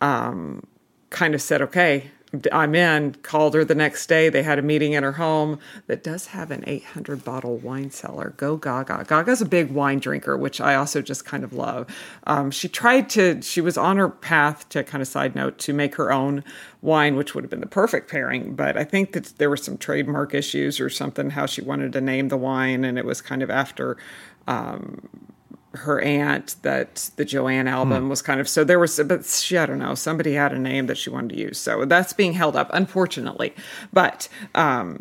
um, 0.00 0.66
kind 1.10 1.32
of 1.32 1.40
said, 1.40 1.62
okay, 1.62 2.10
I'm 2.50 2.74
in. 2.74 3.14
Called 3.22 3.54
her 3.54 3.64
the 3.64 3.74
next 3.74 4.06
day. 4.06 4.28
They 4.28 4.42
had 4.42 4.58
a 4.58 4.62
meeting 4.62 4.92
in 4.94 5.02
her 5.02 5.12
home 5.12 5.58
that 5.86 6.02
does 6.02 6.26
have 6.28 6.50
an 6.50 6.64
800 6.66 7.24
bottle 7.24 7.58
wine 7.58 7.90
cellar. 7.90 8.34
Go 8.36 8.56
Gaga. 8.56 9.04
Gaga's 9.06 9.42
a 9.42 9.46
big 9.46 9.70
wine 9.70 9.98
drinker, 9.98 10.36
which 10.36 10.60
I 10.60 10.74
also 10.74 11.02
just 11.02 11.24
kind 11.24 11.44
of 11.44 11.52
love. 11.52 11.86
Um, 12.26 12.50
she 12.50 12.68
tried 12.68 13.10
to, 13.10 13.42
she 13.42 13.60
was 13.60 13.76
on 13.76 13.98
her 13.98 14.08
path 14.08 14.68
to 14.70 14.82
kind 14.82 15.02
of 15.02 15.08
side 15.08 15.34
note 15.34 15.58
to 15.58 15.74
make 15.74 15.94
her 15.96 16.10
own 16.10 16.42
wine, 16.80 17.16
which 17.16 17.34
would 17.34 17.44
have 17.44 17.50
been 17.50 17.60
the 17.60 17.66
perfect 17.66 18.10
pairing. 18.10 18.54
But 18.54 18.76
I 18.76 18.84
think 18.84 19.12
that 19.12 19.34
there 19.38 19.50
were 19.50 19.56
some 19.56 19.76
trademark 19.76 20.32
issues 20.32 20.80
or 20.80 20.88
something, 20.88 21.30
how 21.30 21.46
she 21.46 21.60
wanted 21.60 21.92
to 21.92 22.00
name 22.00 22.28
the 22.28 22.38
wine. 22.38 22.84
And 22.84 22.98
it 22.98 23.04
was 23.04 23.20
kind 23.20 23.42
of 23.42 23.50
after. 23.50 23.98
Um, 24.46 25.08
her 25.74 26.00
aunt 26.00 26.56
that 26.62 27.10
the 27.16 27.24
Joanne 27.24 27.66
album 27.68 28.08
was 28.08 28.20
kind 28.22 28.40
of 28.40 28.48
so 28.48 28.62
there 28.64 28.78
was 28.78 29.00
but 29.06 29.24
she 29.24 29.56
I 29.56 29.66
don't 29.66 29.78
know 29.78 29.94
somebody 29.94 30.34
had 30.34 30.52
a 30.52 30.58
name 30.58 30.86
that 30.86 30.98
she 30.98 31.10
wanted 31.10 31.30
to 31.30 31.38
use. 31.40 31.58
So 31.58 31.84
that's 31.84 32.12
being 32.12 32.34
held 32.34 32.56
up 32.56 32.70
unfortunately. 32.72 33.54
But 33.92 34.28
um 34.54 35.00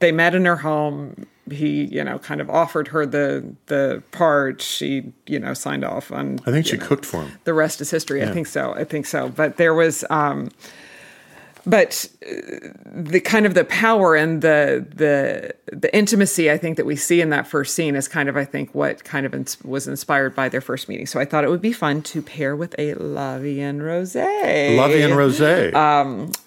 they 0.00 0.12
met 0.12 0.34
in 0.34 0.44
her 0.44 0.56
home. 0.56 1.26
He 1.50 1.84
you 1.84 2.04
know 2.04 2.18
kind 2.18 2.40
of 2.40 2.50
offered 2.50 2.88
her 2.88 3.06
the 3.06 3.54
the 3.66 4.02
part. 4.12 4.60
She 4.62 5.12
you 5.26 5.38
know 5.38 5.54
signed 5.54 5.84
off 5.84 6.12
on 6.12 6.38
I 6.46 6.50
think 6.50 6.66
she 6.66 6.76
know, 6.76 6.86
cooked 6.86 7.06
for 7.06 7.22
him. 7.22 7.38
the 7.44 7.54
rest 7.54 7.80
is 7.80 7.90
history. 7.90 8.22
I 8.22 8.32
think 8.32 8.46
so. 8.46 8.74
I 8.74 8.84
think 8.84 9.06
so. 9.06 9.28
But 9.28 9.56
there 9.56 9.74
was 9.74 10.04
um 10.10 10.50
but 11.66 12.08
uh, 12.26 12.68
the 12.92 13.20
kind 13.20 13.46
of 13.46 13.54
the 13.54 13.64
power 13.64 14.14
and 14.14 14.42
the 14.42 14.86
the 14.94 15.54
the 15.72 15.94
intimacy 15.96 16.50
I 16.50 16.58
think 16.58 16.76
that 16.76 16.86
we 16.86 16.96
see 16.96 17.20
in 17.20 17.30
that 17.30 17.46
first 17.46 17.74
scene 17.74 17.96
is 17.96 18.08
kind 18.08 18.28
of 18.28 18.36
I 18.36 18.44
think 18.44 18.74
what 18.74 19.04
kind 19.04 19.26
of 19.26 19.34
ins- 19.34 19.60
was 19.62 19.88
inspired 19.88 20.34
by 20.34 20.48
their 20.48 20.60
first 20.60 20.88
meeting. 20.88 21.06
So 21.06 21.20
I 21.20 21.24
thought 21.24 21.44
it 21.44 21.50
would 21.50 21.62
be 21.62 21.72
fun 21.72 22.02
to 22.02 22.22
pair 22.22 22.54
with 22.54 22.74
a 22.78 22.94
La 22.94 23.38
Vie 23.38 23.60
en 23.60 23.80
Rosé. 23.80 24.76
La 24.76 24.88
Vie 24.88 25.02
en 25.02 25.10
Rosé. 25.10 25.74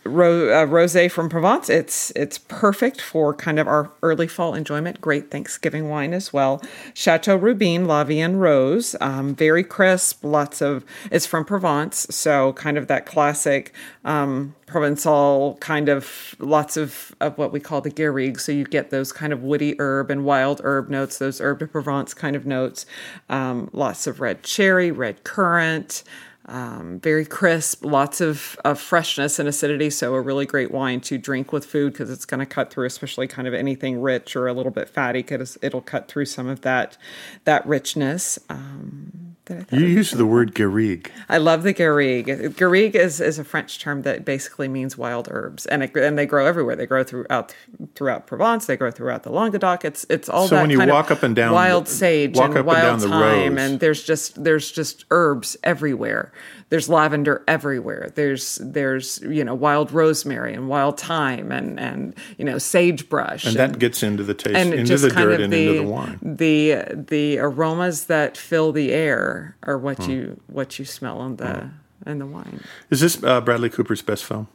Ro- 0.06 0.50
uh, 0.50 0.66
rosé 0.66 1.12
from 1.12 1.30
Provence. 1.30 1.70
It's 1.70 2.12
it's 2.12 2.38
perfect 2.38 3.02
for 3.02 3.34
kind 3.34 3.60
of 3.60 3.68
our 3.68 3.92
early 4.02 4.28
fall 4.28 4.54
enjoyment. 4.54 5.02
Great 5.02 5.32
Thanksgiving 5.32 5.90
wine 5.90 6.14
as 6.14 6.32
well. 6.32 6.62
Chateau 6.94 7.36
Rubin 7.36 7.86
La 7.86 8.04
Vie 8.04 8.26
Rose. 8.28 8.96
Um, 9.02 9.36
very 9.36 9.64
crisp. 9.64 10.24
Lots 10.24 10.62
of. 10.62 10.86
It's 11.12 11.26
from 11.26 11.46
Provence, 11.46 12.08
so 12.10 12.54
kind 12.54 12.78
of 12.78 12.88
that 12.88 13.06
classic 13.06 13.74
um, 14.06 14.56
Provençal 14.68 15.60
kind 15.60 15.90
of 15.90 16.36
lots 16.40 16.78
of 16.78 17.16
of 17.22 17.38
what 17.38 17.52
we 17.52 17.60
call 17.60 17.82
the 17.82 17.90
garrigue. 17.90 18.40
So 18.40 18.52
you 18.52 18.66
get 18.66 18.90
those 18.90 19.12
kind 19.12 19.32
of 19.32 19.42
woody 19.42 19.76
herb 19.80 20.12
and 20.12 20.26
wild 20.26 20.62
herb 20.64 20.90
notes. 20.90 21.18
Those 21.18 21.40
herb 21.40 21.60
de 21.60 21.68
Provence 21.68 22.14
kind 22.14 22.36
of 22.36 22.46
notes. 22.46 22.86
Um, 23.30 23.70
lots 23.72 24.08
of 24.08 24.20
red 24.20 24.44
cherry, 24.44 24.92
red 24.92 25.24
currant 25.24 26.04
um, 26.48 27.00
very 27.02 27.26
crisp, 27.26 27.84
lots 27.84 28.22
of, 28.22 28.58
of 28.64 28.80
freshness 28.80 29.38
and 29.38 29.50
acidity. 29.50 29.90
So, 29.90 30.16
a 30.16 30.22
really 30.22 30.46
great 30.46 30.72
wine 30.72 31.02
to 31.02 31.18
drink 31.18 31.52
with 31.52 31.66
food 31.66 31.94
because 31.94 32.10
it's 32.10 32.26
going 32.26 32.40
to 32.40 32.46
cut 32.46 32.72
through, 32.72 32.86
especially 32.86 33.28
kind 33.28 33.48
of 33.48 33.54
anything 33.54 34.02
rich 34.02 34.36
or 34.36 34.48
a 34.48 34.54
little 34.54 34.72
bit 34.72 34.88
fatty, 34.88 35.20
because 35.20 35.58
it'll 35.62 35.82
cut 35.82 36.08
through 36.08 36.26
some 36.26 36.48
of 36.48 36.62
that 36.62 36.98
that 37.44 37.66
richness. 37.66 38.40
Um, 38.50 39.27
you 39.72 39.86
used 39.86 40.16
the 40.18 40.26
word 40.26 40.54
garrigue. 40.54 41.10
I 41.30 41.38
love 41.38 41.64
the 41.64 41.74
garrigue. 41.74 42.28
Garrigue 42.56 42.96
is, 42.96 43.20
is 43.22 43.40
a 43.40 43.44
French 43.44 43.80
term 43.80 44.02
that 44.04 44.26
basically 44.26 44.68
means 44.68 44.98
wild 44.98 45.28
herbs, 45.32 45.66
and 45.66 45.84
it, 45.84 45.96
and 45.96 46.18
they 46.18 46.26
grow 46.26 46.46
everywhere. 46.46 46.76
They 46.76 46.86
grow 46.86 47.04
throughout 47.04 47.54
throughout 47.96 48.28
Provence. 48.28 48.66
They 48.66 48.78
grow 48.78 48.92
throughout 48.92 49.24
the 49.24 49.32
Languedoc. 49.32 49.86
It's 49.86 50.06
it's 50.10 50.30
all 50.30 50.48
So 50.48 50.56
that 50.56 50.62
when 50.62 50.70
you 50.70 50.78
kind 50.80 50.92
walk 50.92 51.12
up 51.12 51.24
and 51.24 51.36
down 51.36 51.54
wild 51.54 51.86
the- 51.88 51.92
sage 51.92 52.36
walk 52.36 52.50
and 52.50 52.54
up 52.54 52.58
and 52.60 52.68
wild 52.68 52.82
down 52.82 53.00
the 53.00 53.08
thyme, 53.10 53.56
rows. 53.56 53.62
and 53.72 53.80
there's 53.80 54.04
just 54.04 54.44
there's 54.44 54.72
just 54.72 55.06
herbs 55.12 55.58
everywhere. 55.64 56.32
There's 56.70 56.90
lavender 56.90 57.44
everywhere. 57.48 58.12
There's 58.14 58.56
there's 58.62 59.20
you 59.22 59.44
know 59.46 59.56
wild 59.56 59.92
rosemary 59.92 60.54
and 60.54 60.68
wild 60.68 61.00
thyme 61.00 61.52
and 61.52 61.80
and 61.80 62.14
you 62.38 62.44
know 62.44 62.58
sagebrush 62.58 63.46
And 63.46 63.56
that 63.56 63.80
gets 63.80 64.04
into 64.04 64.24
the 64.24 64.34
taste, 64.34 64.56
and 64.58 64.74
into 64.74 64.98
the 64.98 65.10
dirt 65.10 65.40
and 65.40 65.54
the 65.54 65.68
into 65.70 65.82
the 65.84 65.88
wine. 65.90 66.20
the 66.22 66.84
the 67.08 67.40
aromas 67.40 68.06
that 68.06 68.36
fill 68.36 68.72
the 68.74 68.92
air 68.92 69.37
are 69.64 69.78
what 69.78 69.98
Hmm. 70.04 70.12
you 70.12 70.42
what 70.48 70.80
you 70.80 70.86
smell 70.86 71.24
in 71.26 71.36
the 71.38 71.70
in 72.06 72.20
the 72.20 72.26
wine. 72.26 72.62
Is 72.90 73.00
this 73.02 73.22
uh, 73.24 73.42
Bradley 73.42 73.70
Cooper's 73.70 74.02
best 74.02 74.24
film? 74.26 74.48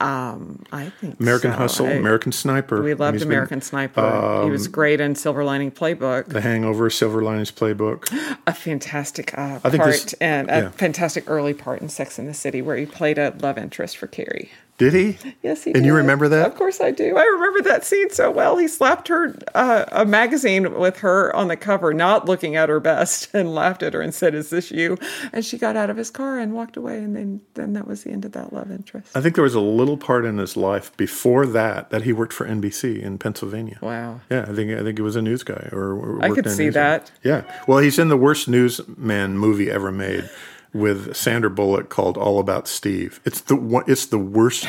Um, 0.00 0.62
I 0.72 0.90
think 1.00 1.18
American 1.18 1.50
so. 1.50 1.56
Hustle, 1.58 1.86
I- 1.86 1.90
American 1.92 2.30
Sniper. 2.30 2.80
We 2.82 2.94
loved 2.94 3.16
he's 3.16 3.22
been- 3.22 3.30
um, 3.30 3.32
American 3.32 3.60
Sniper. 3.60 4.42
he 4.44 4.50
was 4.50 4.68
great 4.68 5.00
in 5.00 5.16
Silver 5.16 5.42
Lining 5.42 5.72
Playbook. 5.72 6.26
The 6.26 6.40
Hangover, 6.40 6.88
Silver 6.88 7.20
Linings 7.20 7.50
Playbook. 7.50 8.08
a 8.46 8.52
fantastic 8.54 9.36
uh, 9.36 9.58
part 9.58 9.72
this- 9.72 10.12
and 10.20 10.48
a 10.50 10.54
yeah. 10.54 10.70
fantastic 10.70 11.24
early 11.28 11.52
part 11.52 11.82
in 11.82 11.88
Sex 11.88 12.16
in 12.18 12.26
the 12.26 12.34
City 12.34 12.62
where 12.62 12.76
he 12.76 12.86
played 12.86 13.18
a 13.18 13.34
love 13.42 13.58
interest 13.58 13.96
for 13.96 14.06
Carrie. 14.06 14.50
Did 14.78 14.94
he? 14.94 15.18
Yes, 15.42 15.64
he 15.64 15.72
did. 15.72 15.78
And 15.78 15.86
you 15.86 15.92
remember 15.92 16.28
that? 16.28 16.46
Of 16.46 16.54
course 16.54 16.80
I 16.80 16.92
do. 16.92 17.16
I 17.16 17.24
remember 17.24 17.62
that 17.62 17.84
scene 17.84 18.10
so 18.10 18.30
well. 18.30 18.56
He 18.56 18.68
slapped 18.68 19.08
her 19.08 19.36
uh, 19.56 19.84
a 19.90 20.04
magazine 20.04 20.78
with 20.78 20.98
her 20.98 21.34
on 21.34 21.48
the 21.48 21.56
cover, 21.56 21.92
not 21.92 22.26
looking 22.26 22.54
at 22.54 22.68
her 22.68 22.78
best, 22.78 23.28
and 23.34 23.52
laughed 23.52 23.82
at 23.82 23.92
her 23.92 24.00
and 24.00 24.14
said, 24.14 24.36
"Is 24.36 24.50
this 24.50 24.70
you?" 24.70 24.96
And 25.32 25.44
she 25.44 25.58
got 25.58 25.76
out 25.76 25.90
of 25.90 25.96
his 25.96 26.10
car 26.10 26.38
and 26.38 26.54
walked 26.54 26.76
away. 26.76 26.98
And 26.98 27.16
then, 27.16 27.40
then 27.54 27.72
that 27.72 27.88
was 27.88 28.04
the 28.04 28.10
end 28.10 28.24
of 28.24 28.32
that 28.32 28.52
love 28.52 28.70
interest. 28.70 29.16
I 29.16 29.20
think 29.20 29.34
there 29.34 29.44
was 29.44 29.56
a 29.56 29.60
little 29.60 29.96
part 29.96 30.24
in 30.24 30.38
his 30.38 30.56
life 30.56 30.96
before 30.96 31.44
that 31.46 31.90
that 31.90 32.04
he 32.04 32.12
worked 32.12 32.32
for 32.32 32.46
NBC 32.46 33.02
in 33.02 33.18
Pennsylvania. 33.18 33.78
Wow. 33.82 34.20
Yeah, 34.30 34.42
I 34.42 34.54
think 34.54 34.70
I 34.70 34.84
think 34.84 34.96
he 34.96 35.02
was 35.02 35.16
a 35.16 35.22
news 35.22 35.42
guy 35.42 35.68
or, 35.72 35.92
or 35.92 36.24
I 36.24 36.30
could 36.30 36.48
see 36.48 36.68
that. 36.68 37.10
Yeah, 37.24 37.42
well, 37.66 37.78
he's 37.78 37.98
in 37.98 38.08
the 38.08 38.16
worst 38.16 38.48
newsman 38.48 39.36
movie 39.38 39.70
ever 39.70 39.90
made 39.90 40.30
with 40.72 41.16
Sandra 41.16 41.50
Bullock 41.50 41.88
called 41.88 42.16
All 42.16 42.38
About 42.38 42.68
Steve. 42.68 43.20
It's 43.24 43.40
the 43.40 43.84
it's 43.86 44.06
the 44.06 44.18
worst. 44.18 44.66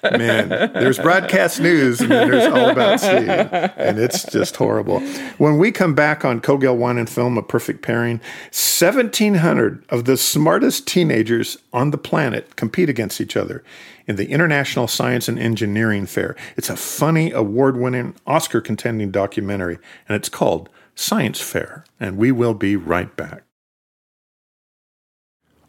Man, 0.00 0.48
there's 0.48 0.96
broadcast 0.96 1.58
news 1.60 2.00
and 2.00 2.10
then 2.12 2.30
there's 2.30 2.46
all 2.46 2.70
about 2.70 3.00
Steve, 3.00 3.28
and 3.28 3.98
it's 3.98 4.22
just 4.30 4.54
horrible. 4.54 5.00
When 5.38 5.58
we 5.58 5.72
come 5.72 5.94
back 5.94 6.24
on 6.24 6.40
Cogill 6.40 6.76
Wine 6.76 6.98
and 6.98 7.10
Film, 7.10 7.36
a 7.36 7.42
perfect 7.42 7.82
pairing, 7.82 8.20
1,700 8.52 9.84
of 9.88 10.04
the 10.04 10.16
smartest 10.16 10.86
teenagers 10.86 11.58
on 11.72 11.90
the 11.90 11.98
planet 11.98 12.54
compete 12.54 12.88
against 12.88 13.20
each 13.20 13.36
other 13.36 13.64
in 14.06 14.14
the 14.14 14.30
International 14.30 14.86
Science 14.86 15.26
and 15.28 15.36
Engineering 15.36 16.06
Fair. 16.06 16.36
It's 16.56 16.70
a 16.70 16.76
funny, 16.76 17.32
award-winning, 17.32 18.14
Oscar-contending 18.24 19.10
documentary, 19.10 19.78
and 20.08 20.14
it's 20.14 20.28
called 20.28 20.68
Science 20.94 21.40
Fair. 21.40 21.84
And 21.98 22.16
we 22.16 22.30
will 22.30 22.54
be 22.54 22.76
right 22.76 23.14
back. 23.16 23.42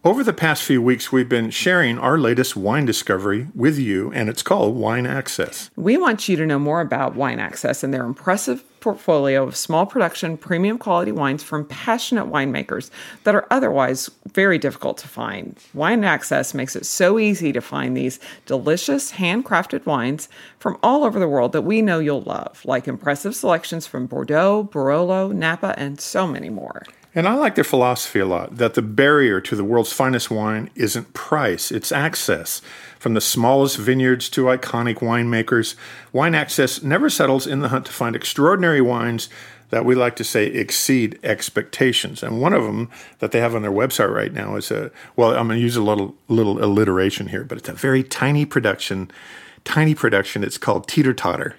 Over 0.02 0.24
the 0.24 0.32
past 0.32 0.64
few 0.64 0.82
weeks, 0.82 1.12
we've 1.12 1.28
been 1.28 1.50
sharing 1.50 2.00
our 2.00 2.18
latest 2.18 2.56
wine 2.56 2.86
discovery 2.86 3.50
with 3.54 3.78
you, 3.78 4.14
and 4.14 4.30
it's 4.30 4.42
called 4.42 4.78
Wine 4.78 5.06
Access. 5.06 5.70
We 5.76 5.98
want 5.98 6.30
you 6.30 6.38
to 6.38 6.46
know 6.46 6.58
more 6.58 6.80
about 6.80 7.18
Wine 7.18 7.38
Access 7.38 7.84
and 7.84 7.94
their 7.94 8.06
impressive 8.06 8.64
portfolio 8.80 9.44
of 9.44 9.58
small 9.58 9.86
production, 9.86 10.38
premium 10.38 10.78
quality 10.78 11.12
wines 11.12 11.44
from 11.44 11.66
passionate 11.66 12.28
winemakers 12.28 12.92
that 13.26 13.36
are 13.36 13.46
otherwise 13.52 14.10
very 14.32 14.58
difficult 14.58 14.98
to 15.00 15.08
find. 15.10 15.60
Wine 15.74 16.06
Access 16.06 16.54
makes 16.54 16.78
it 16.78 16.86
so 16.86 17.20
easy 17.20 17.52
to 17.52 17.60
find 17.60 17.98
these 17.98 18.22
delicious, 18.46 19.12
handcrafted 19.12 19.86
wines 19.86 20.30
from 20.60 20.78
all 20.82 21.04
over 21.04 21.20
the 21.20 21.28
world 21.28 21.52
that 21.52 21.64
we 21.64 21.82
know 21.82 22.00
you'll 22.00 22.22
love, 22.22 22.62
like 22.64 22.88
impressive 22.88 23.36
selections 23.36 23.86
from 23.86 24.06
Bordeaux, 24.06 24.70
Barolo, 24.72 25.34
Napa, 25.34 25.76
and 25.78 26.00
so 26.00 26.26
many 26.26 26.50
more. 26.50 26.84
And 27.16 27.28
I 27.28 27.34
like 27.34 27.56
their 27.56 27.64
philosophy 27.64 28.20
a 28.20 28.26
lot 28.26 28.58
that 28.58 28.76
the 28.76 28.84
barrier 28.84 29.42
to 29.42 29.56
the 29.56 29.64
world's 29.64 29.92
finest 29.92 30.30
wine 30.30 30.70
isn't 30.76 31.14
price, 31.14 31.72
it's 31.72 31.92
access. 31.92 32.62
From 33.00 33.14
the 33.14 33.22
smallest 33.22 33.78
vineyards 33.78 34.30
to 34.32 34.44
iconic 34.44 34.98
winemakers, 34.98 35.76
Wine 36.12 36.36
Access 36.36 36.84
never 36.84 37.10
settles 37.10 37.48
in 37.48 37.62
the 37.62 37.70
hunt 37.70 37.86
to 37.88 37.92
find 37.92 38.16
extraordinary 38.16 38.82
wines 38.82 39.30
that 39.70 39.86
we 39.86 39.96
like 39.96 40.16
to 40.18 40.24
say 40.24 40.48
exceed 40.48 41.20
expectations. 41.24 42.22
And 42.22 42.42
one 42.42 42.54
of 42.54 42.64
them 42.64 42.90
that 43.20 43.32
they 43.32 43.40
have 43.40 43.56
on 43.56 43.62
their 43.62 43.72
website 43.72 44.14
right 44.14 44.34
now 44.34 44.56
is 44.56 44.70
a 44.70 44.92
well, 45.16 45.32
I'm 45.32 45.48
going 45.48 45.60
to 45.60 45.64
use 45.64 45.76
a 45.76 45.82
little 45.82 46.16
little 46.28 46.64
alliteration 46.64 47.28
here, 47.28 47.44
but 47.44 47.58
it's 47.58 47.70
a 47.70 47.74
very 47.74 48.04
tiny 48.04 48.46
production, 48.46 49.10
tiny 49.64 49.96
production. 49.96 50.44
It's 50.44 50.58
called 50.58 50.88
Teeter 50.88 51.14
Totter 51.14 51.56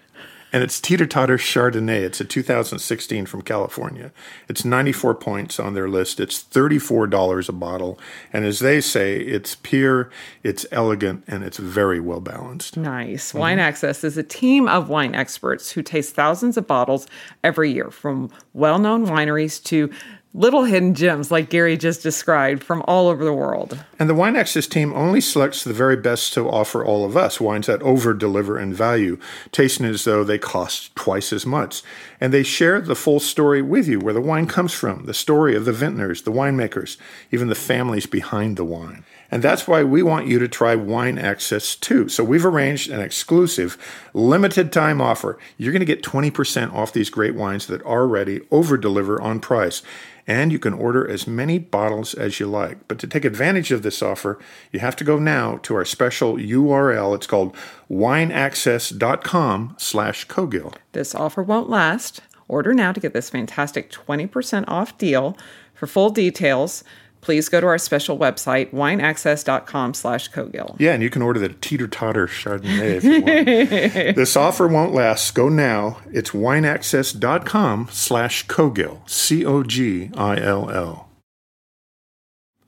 and 0.52 0.62
it's 0.62 0.80
Teeter 0.80 1.06
Totter 1.06 1.36
Chardonnay. 1.36 2.02
It's 2.02 2.20
a 2.20 2.24
2016 2.24 3.26
from 3.26 3.42
California. 3.42 4.12
It's 4.48 4.64
94 4.64 5.14
points 5.16 5.60
on 5.60 5.74
their 5.74 5.88
list. 5.88 6.20
It's 6.20 6.42
$34 6.42 7.48
a 7.48 7.52
bottle. 7.52 7.98
And 8.32 8.44
as 8.44 8.58
they 8.58 8.80
say, 8.80 9.18
it's 9.18 9.54
pure, 9.54 10.10
it's 10.42 10.66
elegant, 10.72 11.24
and 11.26 11.44
it's 11.44 11.58
very 11.58 12.00
well 12.00 12.20
balanced. 12.20 12.76
Nice. 12.76 13.28
Mm-hmm. 13.28 13.38
Wine 13.38 13.58
Access 13.58 14.04
is 14.04 14.16
a 14.16 14.22
team 14.22 14.68
of 14.68 14.88
wine 14.88 15.14
experts 15.14 15.70
who 15.70 15.82
taste 15.82 16.14
thousands 16.14 16.56
of 16.56 16.66
bottles 16.66 17.06
every 17.44 17.70
year 17.72 17.90
from 17.90 18.30
well 18.52 18.78
known 18.78 19.06
wineries 19.06 19.62
to 19.64 19.90
little 20.32 20.62
hidden 20.62 20.94
gems 20.94 21.30
like 21.30 21.50
Gary 21.50 21.76
just 21.76 22.02
described 22.02 22.62
from 22.62 22.82
all 22.86 23.08
over 23.08 23.24
the 23.24 23.32
world. 23.32 23.84
And 23.98 24.08
the 24.08 24.14
Wine 24.14 24.36
Access 24.36 24.68
team 24.68 24.92
only 24.92 25.20
selects 25.20 25.64
the 25.64 25.72
very 25.72 25.96
best 25.96 26.32
to 26.34 26.48
offer 26.48 26.84
all 26.84 27.04
of 27.04 27.16
us 27.16 27.40
wines 27.40 27.66
that 27.66 27.82
over 27.82 28.14
deliver 28.14 28.58
in 28.58 28.72
value, 28.72 29.18
tasting 29.50 29.86
as 29.86 30.04
though 30.04 30.22
they 30.22 30.38
cost 30.38 30.94
twice 30.94 31.32
as 31.32 31.44
much. 31.44 31.82
And 32.20 32.32
they 32.32 32.44
share 32.44 32.80
the 32.80 32.94
full 32.94 33.18
story 33.18 33.60
with 33.60 33.88
you 33.88 33.98
where 33.98 34.14
the 34.14 34.20
wine 34.20 34.46
comes 34.46 34.72
from, 34.72 35.06
the 35.06 35.14
story 35.14 35.56
of 35.56 35.64
the 35.64 35.72
vintners, 35.72 36.22
the 36.22 36.32
winemakers, 36.32 36.96
even 37.32 37.48
the 37.48 37.54
families 37.56 38.06
behind 38.06 38.56
the 38.56 38.64
wine. 38.64 39.04
And 39.32 39.42
that's 39.42 39.68
why 39.68 39.84
we 39.84 40.02
want 40.02 40.26
you 40.26 40.38
to 40.40 40.48
try 40.48 40.74
Wine 40.74 41.16
Access 41.16 41.76
too. 41.76 42.08
So 42.08 42.24
we've 42.24 42.44
arranged 42.44 42.90
an 42.90 43.00
exclusive 43.00 43.78
limited 44.12 44.72
time 44.72 45.00
offer. 45.00 45.38
You're 45.56 45.72
going 45.72 45.80
to 45.80 45.86
get 45.86 46.02
20% 46.02 46.72
off 46.72 46.92
these 46.92 47.10
great 47.10 47.36
wines 47.36 47.66
that 47.68 47.82
already 47.82 48.40
over 48.50 48.76
deliver 48.76 49.20
on 49.20 49.38
price 49.38 49.82
and 50.30 50.52
you 50.52 50.60
can 50.60 50.72
order 50.72 51.10
as 51.10 51.26
many 51.26 51.58
bottles 51.58 52.14
as 52.14 52.38
you 52.38 52.46
like. 52.46 52.86
But 52.86 53.00
to 53.00 53.08
take 53.08 53.24
advantage 53.24 53.72
of 53.72 53.82
this 53.82 54.00
offer, 54.00 54.38
you 54.70 54.78
have 54.78 54.94
to 54.96 55.04
go 55.04 55.18
now 55.18 55.56
to 55.64 55.74
our 55.74 55.84
special 55.84 56.36
URL. 56.36 57.16
It's 57.16 57.26
called 57.26 57.52
wineaccess.com 57.90 59.74
slash 59.76 60.28
Cogill. 60.28 60.76
This 60.92 61.16
offer 61.16 61.42
won't 61.42 61.68
last. 61.68 62.20
Order 62.46 62.72
now 62.74 62.92
to 62.92 63.00
get 63.00 63.12
this 63.12 63.28
fantastic 63.28 63.90
20% 63.90 64.66
off 64.68 64.96
deal. 64.98 65.36
For 65.74 65.88
full 65.88 66.10
details, 66.10 66.84
please 67.20 67.48
go 67.48 67.60
to 67.60 67.66
our 67.66 67.78
special 67.78 68.18
website, 68.18 68.72
wineaccess.com 68.72 69.94
slash 69.94 70.30
Cogill. 70.30 70.76
Yeah, 70.78 70.92
and 70.92 71.02
you 71.02 71.10
can 71.10 71.22
order 71.22 71.40
the 71.40 71.50
Teeter 71.50 71.88
Totter 71.88 72.26
Chardonnay 72.26 72.96
if 72.96 73.04
you 73.04 73.22
want. 73.22 73.46
this 74.16 74.36
offer 74.36 74.68
won't 74.68 74.92
last. 74.92 75.34
Go 75.34 75.48
now. 75.48 75.98
It's 76.12 76.30
wineaccess.com 76.30 77.88
slash 77.90 78.46
Cogill, 78.46 79.08
C-O-G-I-L-L. 79.08 81.08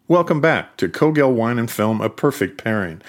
Welcome 0.09 0.41
back 0.41 0.77
to 0.77 0.89
Cogill 0.89 1.33
Wine 1.33 1.59
and 1.59 1.71
Film, 1.71 2.01
A 2.01 2.11
Perfect 2.11 2.63
Pairing 2.63 3.01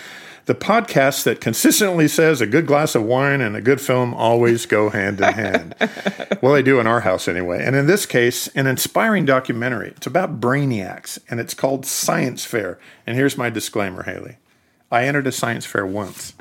the 0.46 0.56
podcast 0.56 1.24
that 1.24 1.40
consistently 1.40 2.08
says 2.08 2.42
a 2.42 2.46
good 2.46 2.68
glass 2.68 2.96
of 2.96 3.04
wine 3.04 3.40
and 3.40 3.56
a 3.56 3.62
good 3.62 3.80
film 3.80 4.14
always 4.14 4.66
go 4.66 4.90
hand 4.90 5.20
in 5.20 5.34
hand. 5.34 5.76
well, 6.42 6.54
they 6.54 6.62
do 6.62 6.80
in 6.80 6.88
our 6.88 7.02
house 7.02 7.28
anyway. 7.28 7.64
And 7.64 7.76
in 7.76 7.88
this 7.88 8.06
case, 8.06 8.48
an 8.50 8.68
inspiring 8.68 9.26
documentary. 9.26 9.90
It's 9.96 10.08
about 10.08 10.42
brainiacs 10.42 11.18
and 11.30 11.40
it's 11.40 11.54
called 11.54 11.86
Science 11.86 12.44
Fair. 12.44 12.78
And 13.08 13.16
here's 13.16 13.38
my 13.38 13.50
disclaimer, 13.50 14.04
Haley. 14.04 14.38
I 14.92 15.06
entered 15.06 15.28
a 15.28 15.32
science 15.32 15.66
fair 15.66 15.86
once 15.86 16.34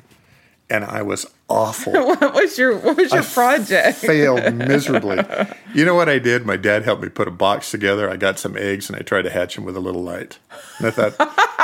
and 0.68 0.84
I 0.84 1.02
was 1.02 1.26
awful. 1.52 1.92
what 2.06 2.34
was 2.34 2.56
your 2.58 2.76
what 2.78 2.96
was 2.96 3.12
your 3.12 3.22
I 3.22 3.26
project? 3.26 3.98
failed 4.12 4.54
miserably. 4.54 5.18
You 5.74 5.86
know 5.86 5.94
what 5.94 6.06
I 6.10 6.18
did? 6.18 6.44
My 6.44 6.58
dad 6.58 6.82
helped 6.82 7.02
me 7.02 7.08
put 7.08 7.26
a 7.26 7.30
box 7.30 7.70
together. 7.70 8.10
I 8.10 8.16
got 8.18 8.38
some 8.38 8.58
eggs 8.58 8.90
and 8.90 8.98
I 8.98 9.00
tried 9.00 9.22
to 9.22 9.30
hatch 9.30 9.54
them 9.54 9.64
with 9.64 9.74
a 9.74 9.80
little 9.80 10.02
light. 10.02 10.38
And 10.76 10.88
I 10.88 10.90
thought, 10.90 11.14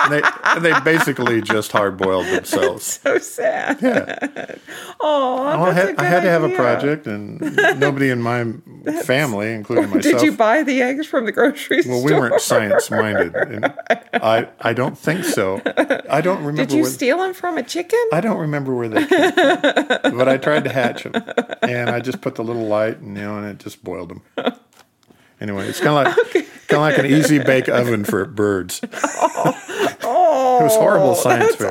and 0.05 0.13
they, 0.15 0.23
and 0.45 0.65
they 0.65 0.81
basically 0.81 1.43
just 1.43 1.73
hard 1.73 1.99
boiled 1.99 2.25
themselves. 2.25 2.87
so 3.03 3.19
sad. 3.19 3.77
Yeah. 3.83 4.55
Oh, 4.99 5.45
Well, 5.45 5.65
I 5.67 5.73
had, 5.73 5.99
I 5.99 6.05
had 6.05 6.23
to 6.23 6.31
have 6.31 6.43
a 6.43 6.49
project, 6.57 7.07
and 7.07 7.39
nobody 7.79 8.09
in 8.09 8.23
my 8.23 8.45
family, 9.03 9.53
including 9.53 9.91
myself. 9.91 10.21
Did 10.21 10.23
you 10.23 10.33
buy 10.33 10.63
the 10.63 10.81
eggs 10.81 11.07
from 11.07 11.27
the 11.27 11.33
grocery 11.33 11.83
store? 11.83 11.97
well, 11.97 12.05
we 12.05 12.15
weren't 12.15 12.41
science 12.41 12.91
minded. 12.91 13.35
I, 14.15 14.49
I 14.61 14.73
don't 14.73 14.97
think 14.97 15.27
so. 15.27 15.61
I 16.09 16.23
don't 16.23 16.39
remember. 16.39 16.65
Did 16.65 16.73
you 16.73 16.83
where, 16.85 16.91
steal 16.91 17.19
them 17.19 17.35
from 17.35 17.59
a 17.59 17.63
chicken? 17.63 18.03
I 18.11 18.23
don't 18.23 18.39
remember 18.39 18.75
where 18.75 18.89
they 18.89 19.05
came 19.07 19.33
from, 19.33 19.78
but 19.87 20.29
I 20.29 20.37
tried 20.37 20.65
to 20.65 20.73
hatch 20.73 21.05
them, 21.05 21.15
and 21.63 21.91
I 21.91 22.01
just 22.01 22.21
put 22.21 22.35
the 22.35 22.45
little 22.45 22.67
light, 22.67 22.99
and 22.99 23.17
you 23.17 23.23
know, 23.23 23.39
and 23.39 23.47
it 23.47 23.59
just 23.59 23.83
boiled 23.85 24.11
them. 24.11 24.23
Anyway, 25.41 25.69
it's 25.69 25.81
kind 25.81 26.09
of 26.09 26.17
like 26.17 26.33
kind 26.67 26.73
of 26.73 26.81
like 26.81 26.99
an 26.99 27.07
easy 27.07 27.39
bake 27.39 27.69
oven 27.69 28.05
for 28.05 28.25
birds. 28.25 28.81
it 28.83 28.91
was 30.63 30.75
horrible 30.75 31.11
oh, 31.11 31.15
science 31.15 31.55
fair. 31.55 31.71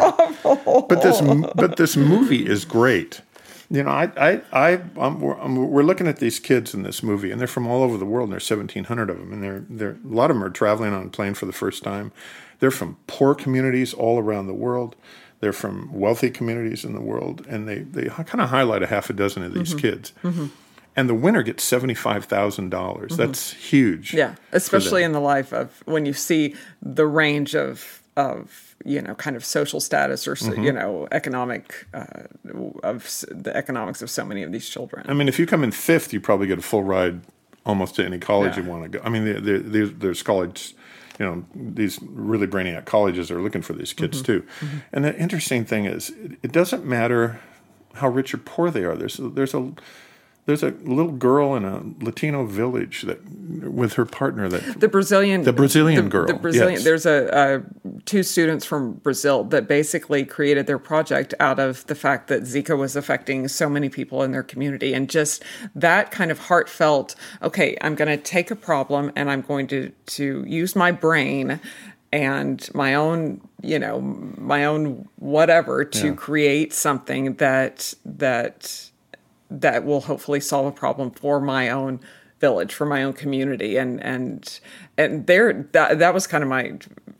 But 0.87 1.01
this 1.01 1.21
but 1.55 1.75
this 1.77 1.97
movie 1.97 2.47
is 2.47 2.63
great. 2.63 3.21
You 3.69 3.83
know, 3.83 3.89
I 3.89 4.11
I 4.15 4.41
I 4.53 4.81
I'm, 4.97 5.19
we're, 5.19 5.37
I'm, 5.37 5.69
we're 5.69 5.83
looking 5.83 6.07
at 6.07 6.19
these 6.19 6.39
kids 6.39 6.73
in 6.73 6.83
this 6.83 7.03
movie, 7.03 7.31
and 7.31 7.41
they're 7.41 7.47
from 7.47 7.67
all 7.67 7.83
over 7.83 7.97
the 7.97 8.05
world. 8.05 8.27
And 8.29 8.33
there's 8.33 8.49
1,700 8.49 9.09
of 9.09 9.19
them, 9.19 9.33
and 9.33 9.43
they're 9.43 9.65
they're 9.69 9.97
a 10.03 10.13
lot 10.13 10.31
of 10.31 10.37
them 10.37 10.43
are 10.45 10.49
traveling 10.49 10.93
on 10.93 11.07
a 11.07 11.09
plane 11.09 11.33
for 11.33 11.45
the 11.45 11.53
first 11.53 11.83
time. 11.83 12.13
They're 12.59 12.71
from 12.71 12.97
poor 13.05 13.35
communities 13.35 13.93
all 13.93 14.17
around 14.17 14.47
the 14.47 14.53
world. 14.53 14.95
They're 15.39 15.53
from 15.53 15.89
wealthy 15.93 16.29
communities 16.31 16.83
in 16.83 16.93
the 16.93 17.01
world, 17.01 17.45
and 17.47 17.67
they 17.67 17.79
they 17.79 18.05
kind 18.09 18.41
of 18.41 18.49
highlight 18.49 18.81
a 18.83 18.87
half 18.87 19.09
a 19.09 19.13
dozen 19.13 19.43
of 19.43 19.53
these 19.53 19.73
kids. 19.75 20.13
And 20.95 21.07
the 21.07 21.13
winner 21.13 21.43
gets 21.43 21.63
seventy 21.63 21.93
five 21.93 22.25
thousand 22.25 22.69
dollars. 22.71 23.15
That's 23.17 23.53
huge. 23.53 24.13
Yeah, 24.15 24.33
especially 24.51 25.03
in 25.03 25.11
the 25.11 25.19
life 25.19 25.53
of 25.53 25.81
when 25.85 26.05
you 26.07 26.13
see 26.13 26.55
the 26.81 27.05
range 27.05 27.55
of 27.55 28.01
of 28.15 28.75
you 28.83 28.99
know 29.01 29.13
kind 29.13 29.35
of 29.35 29.45
social 29.45 29.79
status 29.79 30.27
or 30.27 30.33
Mm-hmm. 30.35 30.63
you 30.63 30.71
know 30.71 31.07
economic 31.11 31.85
uh, 31.93 32.05
of 32.81 33.23
the 33.29 33.55
economics 33.55 34.01
of 34.01 34.09
so 34.09 34.25
many 34.25 34.41
of 34.41 34.51
these 34.51 34.67
children. 34.67 35.05
I 35.07 35.13
mean, 35.13 35.27
if 35.27 35.37
you 35.37 35.45
come 35.45 35.63
in 35.63 35.71
fifth, 35.71 36.13
you 36.13 36.19
probably 36.19 36.47
get 36.47 36.57
a 36.57 36.63
full 36.63 36.83
ride 36.83 37.21
almost 37.63 37.95
to 37.95 38.03
any 38.05 38.17
college 38.17 38.57
Yeah. 38.57 38.63
you 38.63 38.69
want 38.69 38.83
to 38.83 38.89
go. 38.97 39.01
I 39.05 39.09
mean, 39.09 39.25
there- 39.25 39.41
there- 39.41 39.59
there's, 39.59 39.91
there's 39.93 40.23
college, 40.23 40.73
you 41.19 41.25
know, 41.25 41.45
these 41.55 41.99
really 42.01 42.47
brainiac 42.47 42.85
colleges 42.85 43.31
are 43.31 43.41
looking 43.41 43.61
for 43.61 43.73
these 43.73 43.93
kids 43.93 44.21
mm-hmm. 44.21 44.25
too. 44.25 44.41
Mm-hmm. 44.41 44.77
And 44.93 45.05
the 45.05 45.17
interesting 45.17 45.65
thing 45.65 45.85
is, 45.85 46.11
it, 46.11 46.39
it 46.43 46.51
doesn't 46.51 46.85
matter 46.85 47.39
how 47.95 48.09
rich 48.09 48.33
or 48.33 48.37
poor 48.37 48.69
they 48.69 48.83
are. 48.83 48.95
There's 48.95 49.17
there's 49.17 49.53
a 49.53 49.73
there's 50.47 50.63
a 50.63 50.69
little 50.69 51.11
girl 51.11 51.55
in 51.55 51.65
a 51.65 51.83
Latino 52.03 52.45
village 52.45 53.01
that 53.01 53.19
with 53.29 53.93
her 53.93 54.05
partner 54.05 54.47
that 54.47 54.79
the 54.79 54.87
Brazilian, 54.87 55.43
The 55.43 55.51
Brazilian 55.51 56.05
the, 56.05 56.09
girl, 56.09 56.27
The 56.27 56.35
Brazilian. 56.35 56.75
yes. 56.75 56.83
There's 56.85 57.05
a, 57.05 57.63
a 57.85 57.99
two 58.05 58.23
students 58.23 58.63
from 58.63 58.93
Brazil 58.93 59.43
that 59.43 59.67
basically 59.67 60.23
created 60.23 60.65
their 60.65 60.79
project 60.79 61.33
out 61.41 61.59
of 61.59 61.85
the 61.87 61.95
fact 61.95 62.29
that 62.29 62.43
Zika 62.43 62.77
was 62.77 62.95
affecting 62.95 63.49
so 63.49 63.67
many 63.69 63.89
people 63.89 64.23
in 64.23 64.31
their 64.31 64.41
community, 64.41 64.93
and 64.93 65.09
just 65.09 65.43
that 65.75 66.11
kind 66.11 66.31
of 66.31 66.39
heartfelt. 66.39 67.15
Okay, 67.43 67.77
I'm 67.81 67.95
going 67.95 68.07
to 68.07 68.17
take 68.17 68.49
a 68.49 68.55
problem 68.55 69.11
and 69.17 69.29
I'm 69.29 69.41
going 69.41 69.67
to 69.67 69.89
to 69.89 70.45
use 70.47 70.77
my 70.77 70.91
brain 70.91 71.59
and 72.13 72.69
my 72.73 72.95
own 72.95 73.41
you 73.61 73.77
know 73.77 73.99
my 73.99 74.63
own 74.63 75.09
whatever 75.17 75.83
to 75.83 76.15
create 76.15 76.71
something 76.71 77.33
that 77.35 77.93
that 78.05 78.89
that 79.49 79.85
will 79.85 80.01
hopefully 80.01 80.39
solve 80.39 80.65
a 80.65 80.71
problem 80.71 81.11
for 81.11 81.39
my 81.39 81.69
own 81.69 81.99
village 82.39 82.73
for 82.73 82.85
my 82.85 83.03
own 83.03 83.13
community. 83.13 83.77
And 83.77 84.01
and 84.03 84.59
and 84.97 85.27
there 85.27 85.67
that 85.71 85.99
that 85.99 86.13
was 86.13 86.27
kind 86.27 86.43
of 86.43 86.49
my 86.49 86.77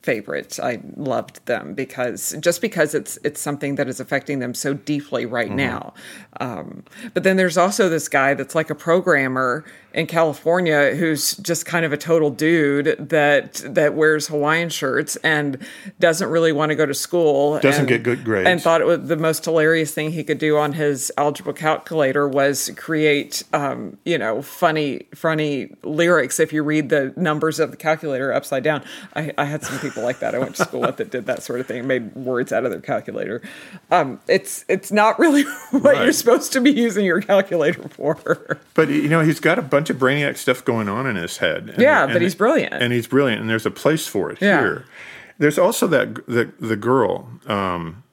favorite 0.08 0.58
i 0.62 0.80
loved 0.96 1.46
them 1.48 1.74
because 1.74 2.34
just 2.40 2.62
because 2.62 2.94
it's 2.94 3.20
it's 3.26 3.42
something 3.42 3.76
that 3.76 3.88
is 3.90 4.00
affecting 4.00 4.40
them 4.40 4.54
so 4.54 4.74
deeply 4.74 5.26
right 5.26 5.52
now 5.52 5.94
um, 6.40 6.84
but 7.14 7.24
then 7.24 7.36
there's 7.36 7.58
also 7.58 7.90
this 7.90 8.08
guy 8.08 8.34
that's 8.34 8.56
like 8.56 8.70
a 8.70 8.76
programmer 8.76 9.66
in 9.94 10.06
california 10.08 10.96
who's 10.96 11.36
just 11.50 11.66
kind 11.66 11.84
of 11.86 11.92
a 11.92 11.98
total 11.98 12.30
dude 12.30 12.96
that 13.10 13.56
that 13.66 13.96
wears 13.96 14.28
hawaiian 14.28 14.70
shirts 14.70 15.18
and 15.18 15.58
doesn't 16.00 16.30
really 16.30 16.54
want 16.54 16.70
to 16.70 16.76
go 16.76 16.86
to 16.86 16.94
school 16.94 17.60
Doesn't 17.60 17.82
and- 17.82 17.88
get 17.90 18.04
good 18.04 18.24
grades. 18.24 18.48
and 18.48 18.62
thought 18.62 18.80
it 18.80 18.88
was 18.88 19.08
the 19.10 19.18
most 19.18 19.44
hilarious 19.44 19.94
thing 19.94 20.12
he 20.12 20.24
could 20.24 20.38
do 20.38 20.58
on 20.58 20.72
his 20.74 21.12
algebra 21.18 21.54
calculator 21.54 22.28
was 22.28 22.72
create, 22.78 23.44
um, 23.54 23.98
you 24.06 24.18
know, 24.18 24.42
funny, 24.42 25.08
funny 25.16 25.76
lyrics. 25.84 26.40
If 26.40 26.54
you 26.54 26.62
read 26.64 26.90
the 26.90 27.14
numbers 27.18 27.60
of 27.60 27.72
the 27.72 27.78
calculator 27.78 28.32
upside 28.34 28.64
down, 28.64 28.84
I, 29.16 29.34
I 29.38 29.46
had 29.46 29.64
some 29.64 29.80
people 29.80 29.97
people 29.98 30.06
like 30.06 30.20
that. 30.20 30.36
I 30.36 30.40
went 30.40 30.56
to 30.56 30.64
school 30.64 30.82
with 30.82 30.98
that 30.98 31.10
did 31.10 31.26
that 31.26 31.44
sort 31.44 31.60
of 31.60 31.68
thing, 31.68 31.88
made 31.88 32.16
words 32.16 32.54
out 32.54 32.66
of 32.66 32.72
their 32.72 32.80
calculator. 32.82 33.42
Um, 33.92 34.20
it's 34.28 34.64
it's 34.68 34.92
not 34.92 35.18
really 35.20 35.44
what 35.72 35.84
Right. 35.84 36.04
you're 36.04 36.14
supposed 36.14 36.54
to 36.54 36.62
be 36.62 36.72
using 36.72 37.06
your 37.06 37.22
calculator 37.22 37.88
for. 37.90 38.60
But 38.74 38.90
you 38.90 39.10
know, 39.10 39.22
he's 39.22 39.40
got 39.40 39.58
a 39.58 39.62
bunch 39.62 39.90
of 39.90 39.98
brainiac 39.98 40.38
stuff 40.38 40.64
going 40.64 40.88
on 40.90 41.08
in 41.08 41.16
his 41.16 41.38
head. 41.38 41.70
And- 41.70 41.80
Yeah, 41.82 42.04
and- 42.04 42.14
but 42.14 42.22
he's 42.22 42.36
brilliant. 42.36 42.74
and 42.74 42.94
he's 42.94 43.08
brilliant, 43.08 43.42
and 43.42 43.50
there's 43.50 43.66
a 43.66 43.72
place 43.72 44.08
for 44.08 44.32
it 44.32 44.38
Yeah. 44.42 44.60
here. 44.60 44.86
There's 45.40 45.58
also 45.58 45.88
that 45.88 46.26
the 46.28 46.52
the 46.60 46.76
girl. 46.76 47.30
Um, 47.48 48.04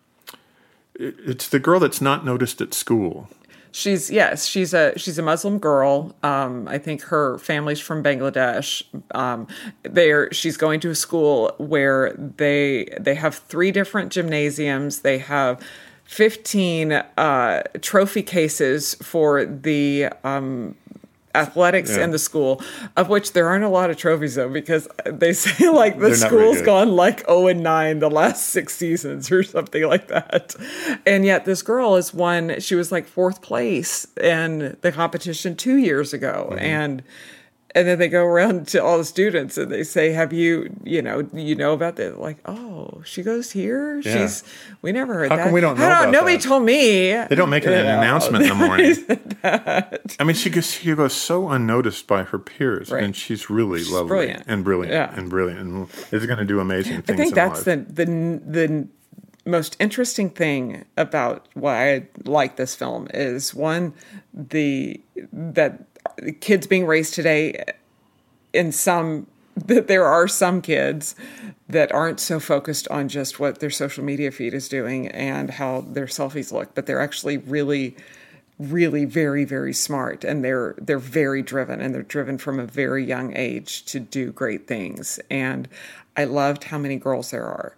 it's 0.96 1.48
the 1.48 1.58
girl 1.58 1.80
that's 1.80 2.00
not 2.00 2.24
noticed 2.24 2.60
at 2.60 2.72
school. 2.72 3.28
She's 3.76 4.08
yes, 4.08 4.46
she's 4.46 4.72
a 4.72 4.96
she's 4.96 5.18
a 5.18 5.22
Muslim 5.22 5.58
girl. 5.58 6.14
Um, 6.22 6.68
I 6.68 6.78
think 6.78 7.02
her 7.02 7.38
family's 7.38 7.80
from 7.80 8.04
Bangladesh. 8.04 8.84
Um, 9.12 9.48
they're 9.82 10.32
she's 10.32 10.56
going 10.56 10.78
to 10.78 10.90
a 10.90 10.94
school 10.94 11.52
where 11.58 12.12
they 12.12 12.87
they 13.00 13.16
have 13.16 13.34
three 13.34 13.72
different 13.72 14.12
gymnasiums. 14.12 15.00
They 15.00 15.18
have 15.18 15.60
fifteen 16.04 16.92
uh, 16.92 17.64
trophy 17.80 18.22
cases 18.22 18.94
for 19.02 19.44
the 19.44 20.06
um, 20.22 20.76
athletics 21.34 21.96
Yeah. 21.96 22.04
in 22.04 22.10
the 22.10 22.18
school, 22.18 22.62
of 22.96 23.08
which 23.08 23.32
there 23.32 23.48
aren't 23.48 23.64
a 23.64 23.68
lot 23.68 23.90
of 23.90 23.96
trophies 23.96 24.34
though, 24.36 24.48
because 24.48 24.88
they 25.04 25.32
say 25.32 25.68
like 25.70 25.94
the 25.98 26.08
They're 26.10 26.18
not 26.18 26.30
very 26.30 26.42
school's 26.52 26.62
gone 26.62 26.92
like 26.96 27.20
0 27.26 27.48
and 27.48 27.62
9 27.62 27.98
the 27.98 28.10
last 28.10 28.48
six 28.48 28.74
seasons 28.76 29.30
or 29.30 29.42
something 29.56 29.82
like 29.84 30.08
that. 30.08 30.54
And 31.06 31.24
yet 31.24 31.44
this 31.44 31.62
girl 31.62 31.96
is 31.96 32.14
one, 32.14 32.60
she 32.60 32.74
was 32.74 32.90
like 32.92 33.06
fourth 33.06 33.42
place 33.42 34.06
in 34.20 34.76
the 34.80 34.92
competition 34.92 35.56
two 35.56 35.76
years 35.76 36.12
ago. 36.12 36.48
Mm-hmm. 36.50 36.64
And 36.64 37.02
and 37.74 37.88
then 37.88 37.98
they 37.98 38.08
go 38.08 38.24
around 38.24 38.68
to 38.68 38.78
all 38.82 38.98
the 38.98 39.04
students 39.04 39.58
and 39.58 39.70
they 39.70 39.82
say, 39.82 40.12
"Have 40.12 40.32
you, 40.32 40.74
you 40.84 41.02
know, 41.02 41.28
you 41.32 41.54
know 41.54 41.72
about 41.72 41.96
that?" 41.96 42.20
Like, 42.20 42.38
"Oh, 42.46 43.02
she 43.04 43.22
goes 43.22 43.50
here. 43.50 44.00
Yeah. 44.00 44.12
She's 44.26 44.44
we 44.82 44.92
never 44.92 45.14
heard 45.14 45.30
How 45.30 45.37
that. 45.37 45.44
come 45.44 45.52
we 45.52 45.60
don't 45.60 45.78
know 45.78 45.87
about 45.87 46.10
Nobody 46.10 46.37
that? 46.37 46.42
told 46.44 46.62
me. 46.64 47.10
They 47.12 47.34
don't 47.34 47.50
make 47.50 47.64
it 47.64 47.72
an 47.72 47.87
announcement 47.87 48.44
in 48.44 48.50
the 48.50 48.54
morning. 48.54 48.94
I 50.20 50.24
mean, 50.24 50.37
she 50.37 50.50
goes 50.50 50.70
she 50.72 50.94
goes 50.94 51.12
so 51.14 51.48
unnoticed 51.50 52.06
by 52.06 52.22
her 52.24 52.38
peers, 52.38 52.90
Right. 52.90 53.02
and 53.02 53.14
she's 53.16 53.50
really 53.50 53.84
lovely 53.84 54.08
brilliant. 54.08 54.44
and 54.46 54.64
brilliant 54.64 54.92
Yeah. 54.92 55.12
and 55.18 55.28
brilliant, 55.28 55.60
and 55.60 55.88
is 56.12 56.26
going 56.26 56.38
to 56.38 56.44
do 56.44 56.60
amazing 56.60 57.02
things 57.02 57.10
I 57.10 57.22
think 57.22 57.28
in 57.30 57.34
that's 57.34 57.62
the 57.64 57.76
the 57.88 58.04
the 58.46 58.88
most 59.46 59.76
interesting 59.78 60.30
thing 60.30 60.84
about 60.96 61.46
why 61.54 61.92
I 61.94 62.06
like 62.24 62.56
this 62.56 62.74
film 62.74 63.08
is 63.12 63.54
one 63.54 63.92
the 64.32 65.00
that 65.32 65.82
kids 66.40 66.66
being 66.66 66.86
raised 66.86 67.14
today 67.14 67.64
in 68.52 68.72
some 68.72 69.26
that 69.56 69.86
there 69.86 70.04
are 70.04 70.26
some 70.26 70.60
kids 70.60 71.14
that 71.68 71.92
aren't 71.92 72.20
so 72.20 72.40
focused 72.40 72.88
on 72.88 73.08
just 73.08 73.38
what 73.38 73.60
their 73.60 73.70
social 73.70 74.04
media 74.04 74.30
feed 74.30 74.52
is 74.52 74.68
doing 74.68 75.08
and 75.08 75.50
how 75.50 75.80
their 75.82 76.06
selfies 76.06 76.52
look 76.52 76.74
but 76.74 76.86
they're 76.86 77.00
actually 77.00 77.36
really 77.38 77.96
really 78.58 79.04
very 79.04 79.44
very 79.44 79.72
smart 79.72 80.24
and 80.24 80.44
they're 80.44 80.74
they're 80.78 80.98
very 80.98 81.42
driven 81.42 81.80
and 81.80 81.94
they're 81.94 82.02
driven 82.02 82.38
from 82.38 82.60
a 82.60 82.66
very 82.66 83.04
young 83.04 83.36
age 83.36 83.84
to 83.84 83.98
do 83.98 84.30
great 84.32 84.66
things. 84.66 85.18
And 85.30 85.68
i 86.16 86.24
loved 86.24 86.64
how 86.64 86.78
many 86.78 86.96
girls 86.96 87.30
there 87.30 87.44
are 87.44 87.74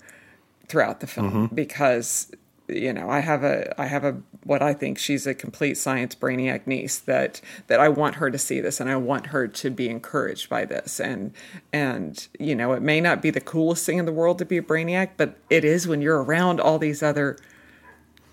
throughout 0.68 1.00
the 1.00 1.06
film 1.06 1.30
mm-hmm. 1.30 1.54
because 1.54 2.30
you 2.68 2.92
know 2.92 3.08
i 3.08 3.20
have 3.20 3.44
a 3.44 3.80
i 3.80 3.86
have 3.86 4.04
a 4.04 4.16
what 4.44 4.62
i 4.62 4.72
think 4.72 4.98
she's 4.98 5.26
a 5.26 5.34
complete 5.34 5.76
science 5.76 6.14
brainiac 6.14 6.66
niece 6.66 6.98
that 6.98 7.40
that 7.66 7.80
i 7.80 7.88
want 7.88 8.16
her 8.16 8.30
to 8.30 8.38
see 8.38 8.60
this 8.60 8.80
and 8.80 8.90
i 8.90 8.96
want 8.96 9.26
her 9.26 9.46
to 9.46 9.70
be 9.70 9.88
encouraged 9.88 10.48
by 10.48 10.64
this. 10.64 11.00
And 11.00 11.32
and 11.72 12.26
you 12.38 12.54
know 12.54 12.72
it 12.72 12.82
may 12.82 13.00
not 13.00 13.22
be 13.22 13.30
the 13.30 13.40
coolest 13.40 13.86
thing 13.86 13.98
in 13.98 14.04
the 14.04 14.12
world 14.12 14.38
to 14.38 14.44
be 14.44 14.56
a 14.56 14.62
brainiac 14.62 15.10
but 15.16 15.36
it 15.50 15.64
is 15.64 15.86
when 15.86 16.00
you're 16.00 16.22
around 16.22 16.60
all 16.60 16.78
these 16.78 17.02
other 17.02 17.36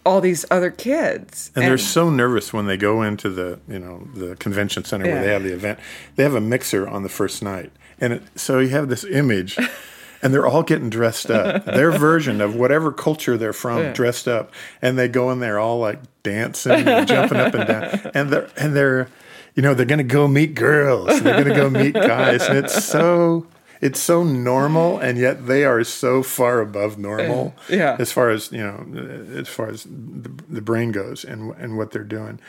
all 0.05 0.21
these 0.21 0.45
other 0.51 0.71
kids. 0.71 1.51
And, 1.55 1.63
they're 1.63 1.77
so 1.77 2.09
nervous 2.09 2.51
when 2.51 2.65
they 2.65 2.77
go 2.77 3.01
into 3.01 3.29
the 3.29 3.59
you 3.67 3.79
know 3.79 4.07
the 4.15 4.35
convention 4.35 4.83
center 4.83 5.05
where 5.05 5.21
they 5.21 5.31
have 5.31 5.43
the 5.43 5.53
event. 5.53 5.79
They 6.15 6.23
have 6.23 6.35
a 6.35 6.41
mixer 6.41 6.87
on 6.87 7.03
the 7.03 7.09
first 7.09 7.41
night, 7.41 7.71
and 7.99 8.13
it, 8.13 8.23
so 8.35 8.59
you 8.59 8.69
have 8.69 8.89
this 8.89 9.03
image, 9.03 9.57
and 10.23 10.33
they're 10.33 10.47
all 10.47 10.63
getting 10.63 10.89
dressed 10.89 11.29
up, 11.29 11.65
their 11.77 11.91
version 11.91 12.41
of 12.41 12.55
whatever 12.55 12.91
culture 12.91 13.37
they're 13.37 13.53
from, 13.53 13.93
dressed 13.93 14.27
up, 14.27 14.51
and 14.81 14.97
they 14.97 15.07
go 15.07 15.29
in 15.31 15.39
there 15.39 15.59
all 15.59 15.79
like 15.79 15.99
dancing, 16.23 16.87
and 16.87 17.07
jumping 17.13 17.37
up 17.37 17.53
and 17.53 17.67
down, 17.67 18.11
and 18.15 18.29
they're 18.31 18.49
and 18.57 18.75
they're, 18.75 19.07
you 19.53 19.61
know, 19.61 19.73
they're 19.75 19.85
gonna 19.85 20.03
go 20.03 20.27
meet 20.27 20.55
girls, 20.55 21.21
they're 21.21 21.43
gonna 21.43 21.55
go 21.55 21.69
meet 21.69 21.93
guys, 21.93 22.41
and 22.43 22.57
it's 22.57 22.83
so. 22.83 23.45
It's 23.81 23.99
so 23.99 24.23
normal, 24.23 24.97
and 24.99 25.17
yet 25.17 25.45
they 25.45 25.65
are 25.65 25.83
so 25.83 26.23
far 26.23 26.61
above 26.61 26.97
normal 26.97 27.53
Yeah. 27.69 27.97
as 27.99 28.13
far 28.13 28.29
as 28.29 28.49
you 28.49 28.59
know, 28.63 29.35
as 29.37 29.49
far 29.49 29.67
as 29.67 29.83
the, 29.83 30.31
the 30.47 30.61
brain 30.61 30.93
goes 30.93 31.25
and 31.25 31.53
and 31.57 31.77
what 31.77 31.91
they're 31.91 32.05
doing. 32.05 32.39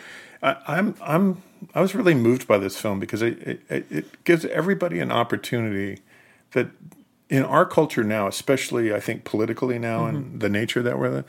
I, 0.45 0.57
I'm 0.69 0.95
I'm 1.03 1.43
I 1.75 1.81
was 1.81 1.93
really 1.93 2.15
moved 2.15 2.47
by 2.47 2.59
this 2.59 2.77
film 2.81 3.01
because 3.01 3.21
it, 3.21 3.61
it 3.69 3.87
it 3.91 4.23
gives 4.23 4.45
everybody 4.45 5.01
an 5.01 5.11
opportunity 5.11 6.03
that 6.53 6.69
in 7.29 7.43
our 7.43 7.65
culture 7.67 8.05
now, 8.05 8.27
especially 8.27 8.93
I 8.95 9.01
think 9.01 9.25
politically 9.25 9.79
now 9.79 10.07
and 10.07 10.25
mm-hmm. 10.25 10.39
the 10.39 10.49
nature 10.49 10.83
that 10.83 10.99
we're 10.99 11.19
in, 11.19 11.25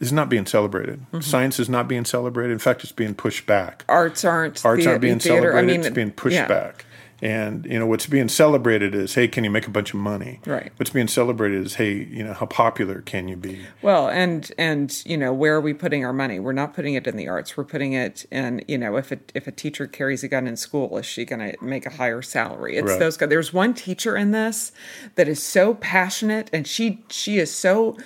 is 0.00 0.12
not 0.12 0.28
being 0.28 0.46
celebrated. 0.46 1.00
Mm-hmm. 1.00 1.20
Science 1.20 1.58
is 1.58 1.68
not 1.68 1.88
being 1.88 2.04
celebrated. 2.04 2.52
In 2.52 2.58
fact, 2.58 2.82
it's 2.82 2.92
being 2.92 3.14
pushed 3.14 3.46
back. 3.46 3.84
arts 3.88 4.24
aren't 4.24 4.64
Arts 4.64 4.82
thea- 4.82 4.90
aren't 4.90 5.02
being 5.02 5.18
theater. 5.18 5.40
celebrated. 5.40 5.58
I 5.58 5.62
mean, 5.76 5.80
it's 5.80 5.94
being 5.94 6.10
pushed 6.10 6.34
yeah. 6.36 6.48
back. 6.48 6.84
And 7.20 7.64
you 7.66 7.78
know 7.78 7.86
what's 7.86 8.06
being 8.06 8.28
celebrated 8.28 8.94
is, 8.94 9.14
hey, 9.14 9.26
can 9.26 9.42
you 9.42 9.50
make 9.50 9.66
a 9.66 9.70
bunch 9.70 9.92
of 9.92 9.98
money? 9.98 10.40
Right. 10.46 10.72
What's 10.76 10.90
being 10.90 11.08
celebrated 11.08 11.66
is, 11.66 11.74
hey, 11.74 11.92
you 11.92 12.22
know, 12.22 12.32
how 12.32 12.46
popular 12.46 13.00
can 13.02 13.26
you 13.26 13.36
be? 13.36 13.58
Well, 13.82 14.08
and 14.08 14.50
and 14.56 15.02
you 15.04 15.16
know, 15.16 15.32
where 15.32 15.56
are 15.56 15.60
we 15.60 15.74
putting 15.74 16.04
our 16.04 16.12
money? 16.12 16.38
We're 16.38 16.52
not 16.52 16.74
putting 16.74 16.94
it 16.94 17.06
in 17.08 17.16
the 17.16 17.26
arts. 17.26 17.56
We're 17.56 17.64
putting 17.64 17.92
it 17.92 18.24
in, 18.30 18.64
you 18.68 18.78
know, 18.78 18.96
if 18.96 19.10
a 19.10 19.18
if 19.34 19.48
a 19.48 19.52
teacher 19.52 19.88
carries 19.88 20.22
a 20.22 20.28
gun 20.28 20.46
in 20.46 20.56
school, 20.56 20.96
is 20.96 21.06
she 21.06 21.24
going 21.24 21.40
to 21.40 21.64
make 21.64 21.86
a 21.86 21.90
higher 21.90 22.22
salary? 22.22 22.76
It's 22.76 22.88
Right. 22.90 22.98
those 23.00 23.16
guys. 23.16 23.28
There's 23.28 23.52
one 23.52 23.74
teacher 23.74 24.16
in 24.16 24.30
this 24.30 24.70
that 25.16 25.26
is 25.28 25.42
so 25.42 25.74
passionate, 25.74 26.48
and 26.52 26.66
she 26.68 27.02
she 27.10 27.38
is 27.38 27.52
so 27.52 27.96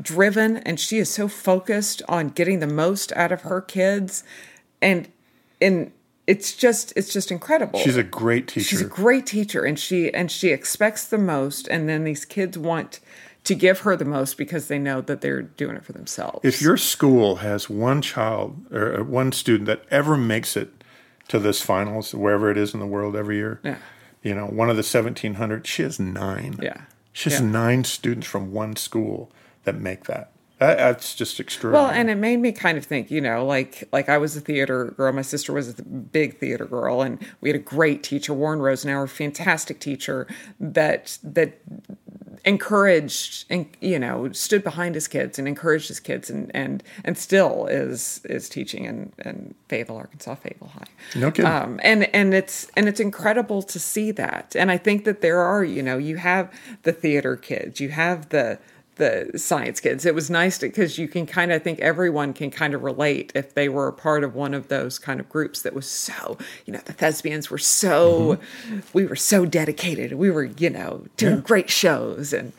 driven, 0.00 0.56
and 0.58 0.80
she 0.80 0.98
is 0.98 1.10
so 1.10 1.28
focused 1.28 2.02
on 2.08 2.30
getting 2.30 2.60
the 2.60 2.66
most 2.66 3.12
out 3.12 3.30
of 3.30 3.42
her 3.42 3.60
kids, 3.60 4.24
and 4.80 5.08
and 5.60 5.92
it's 6.26 6.54
just 6.54 6.92
it's 6.96 7.12
just 7.12 7.30
incredible. 7.30 7.78
She's 7.80 7.96
a 7.96 8.02
great 8.02 8.48
teacher. 8.48 8.66
She's 8.68 8.80
a 8.80 8.86
great 8.86 9.26
teacher, 9.26 9.64
and 9.64 9.78
she 9.78 10.12
and 10.12 10.30
she 10.30 10.48
expects 10.50 11.06
the 11.06 11.18
most, 11.18 11.68
and 11.68 11.88
then 11.88 12.04
these 12.04 12.24
kids 12.24 12.56
want 12.58 13.00
to 13.44 13.54
give 13.54 13.80
her 13.80 13.94
the 13.94 14.06
most 14.06 14.38
because 14.38 14.68
they 14.68 14.78
know 14.78 15.02
that 15.02 15.20
they're 15.20 15.42
doing 15.42 15.76
it 15.76 15.84
for 15.84 15.92
themselves. 15.92 16.40
If 16.42 16.62
your 16.62 16.78
school 16.78 17.36
has 17.36 17.68
one 17.68 18.00
child 18.00 18.56
or 18.72 19.00
uh, 19.00 19.04
one 19.04 19.32
student 19.32 19.66
that 19.66 19.82
ever 19.90 20.16
makes 20.16 20.56
it 20.56 20.70
to 21.28 21.38
this 21.38 21.60
finals, 21.60 22.14
wherever 22.14 22.50
it 22.50 22.56
is 22.56 22.72
in 22.72 22.80
the 22.80 22.86
world 22.86 23.14
every 23.16 23.36
year, 23.36 23.60
Yeah. 23.62 23.76
you 24.22 24.34
know, 24.34 24.46
one 24.46 24.70
of 24.70 24.76
the 24.76 24.82
1,700, 24.82 25.66
she 25.66 25.82
has 25.82 26.00
nine. 26.00 26.58
Yeah. 26.62 26.82
She 27.12 27.28
has 27.30 27.40
Yeah. 27.40 27.46
nine 27.46 27.84
students 27.84 28.26
from 28.26 28.52
one 28.52 28.76
school 28.76 29.30
that 29.64 29.74
make 29.78 30.04
that. 30.04 30.30
That 30.58 30.78
that's 30.78 31.14
just 31.14 31.40
extraordinary. 31.40 31.84
well, 31.84 31.92
and 31.92 32.10
it 32.10 32.14
made 32.16 32.38
me 32.38 32.52
kind 32.52 32.78
of 32.78 32.84
think, 32.84 33.10
you 33.10 33.20
know, 33.20 33.44
like 33.44 33.88
like 33.92 34.08
I 34.08 34.18
was 34.18 34.36
a 34.36 34.40
theater 34.40 34.94
girl. 34.96 35.12
My 35.12 35.22
sister 35.22 35.52
was 35.52 35.78
a 35.78 35.82
big 35.82 36.38
theater 36.38 36.64
girl, 36.64 37.02
and 37.02 37.18
we 37.40 37.48
had 37.48 37.56
a 37.56 37.62
great 37.62 38.02
teacher, 38.02 38.32
Warren 38.32 38.60
Rosenauer, 38.60 39.08
fantastic 39.08 39.80
teacher 39.80 40.28
that 40.60 41.18
that 41.24 41.60
encouraged 42.44 43.46
and 43.48 43.66
you 43.80 43.98
know 43.98 44.30
stood 44.32 44.62
behind 44.62 44.94
his 44.94 45.08
kids 45.08 45.38
and 45.38 45.48
encouraged 45.48 45.88
his 45.88 45.98
kids 45.98 46.28
and 46.28 46.50
and 46.54 46.82
and 47.02 47.16
still 47.16 47.66
is 47.66 48.20
is 48.24 48.48
teaching 48.48 48.84
in 48.84 49.12
in 49.24 49.54
Fayetteville, 49.68 49.96
Arkansas, 49.96 50.36
Fayetteville 50.36 50.68
High. 50.68 50.84
No 51.16 51.30
kidding. 51.30 51.50
Um, 51.50 51.80
and 51.82 52.04
and 52.14 52.32
it's 52.32 52.68
and 52.76 52.88
it's 52.88 53.00
incredible 53.00 53.62
to 53.62 53.80
see 53.80 54.10
that. 54.12 54.54
And 54.54 54.70
I 54.70 54.76
think 54.76 55.04
that 55.04 55.20
there 55.20 55.40
are, 55.40 55.64
you 55.64 55.82
know, 55.82 55.98
you 55.98 56.16
have 56.16 56.52
the 56.82 56.92
theater 56.92 57.36
kids, 57.36 57.80
you 57.80 57.88
have 57.88 58.28
the 58.28 58.58
the 58.96 59.30
science 59.36 59.80
kids. 59.80 60.06
It 60.06 60.14
was 60.14 60.30
nice 60.30 60.58
because 60.58 60.98
you 60.98 61.08
can 61.08 61.26
kind 61.26 61.52
of 61.52 61.62
think 61.62 61.80
everyone 61.80 62.32
can 62.32 62.50
kind 62.50 62.74
of 62.74 62.82
relate 62.82 63.32
if 63.34 63.54
they 63.54 63.68
were 63.68 63.88
a 63.88 63.92
part 63.92 64.24
of 64.24 64.34
one 64.34 64.54
of 64.54 64.68
those 64.68 64.98
kind 64.98 65.20
of 65.20 65.28
groups 65.28 65.62
that 65.62 65.74
was 65.74 65.86
so, 65.86 66.38
you 66.66 66.72
know, 66.72 66.80
the 66.84 66.92
thespians 66.92 67.50
were 67.50 67.58
so, 67.58 68.36
mm-hmm. 68.36 68.80
we 68.92 69.06
were 69.06 69.16
so 69.16 69.44
dedicated. 69.44 70.12
We 70.14 70.30
were, 70.30 70.44
you 70.44 70.70
know, 70.70 71.06
doing 71.16 71.40
great 71.40 71.70
shows 71.70 72.32
and 72.32 72.52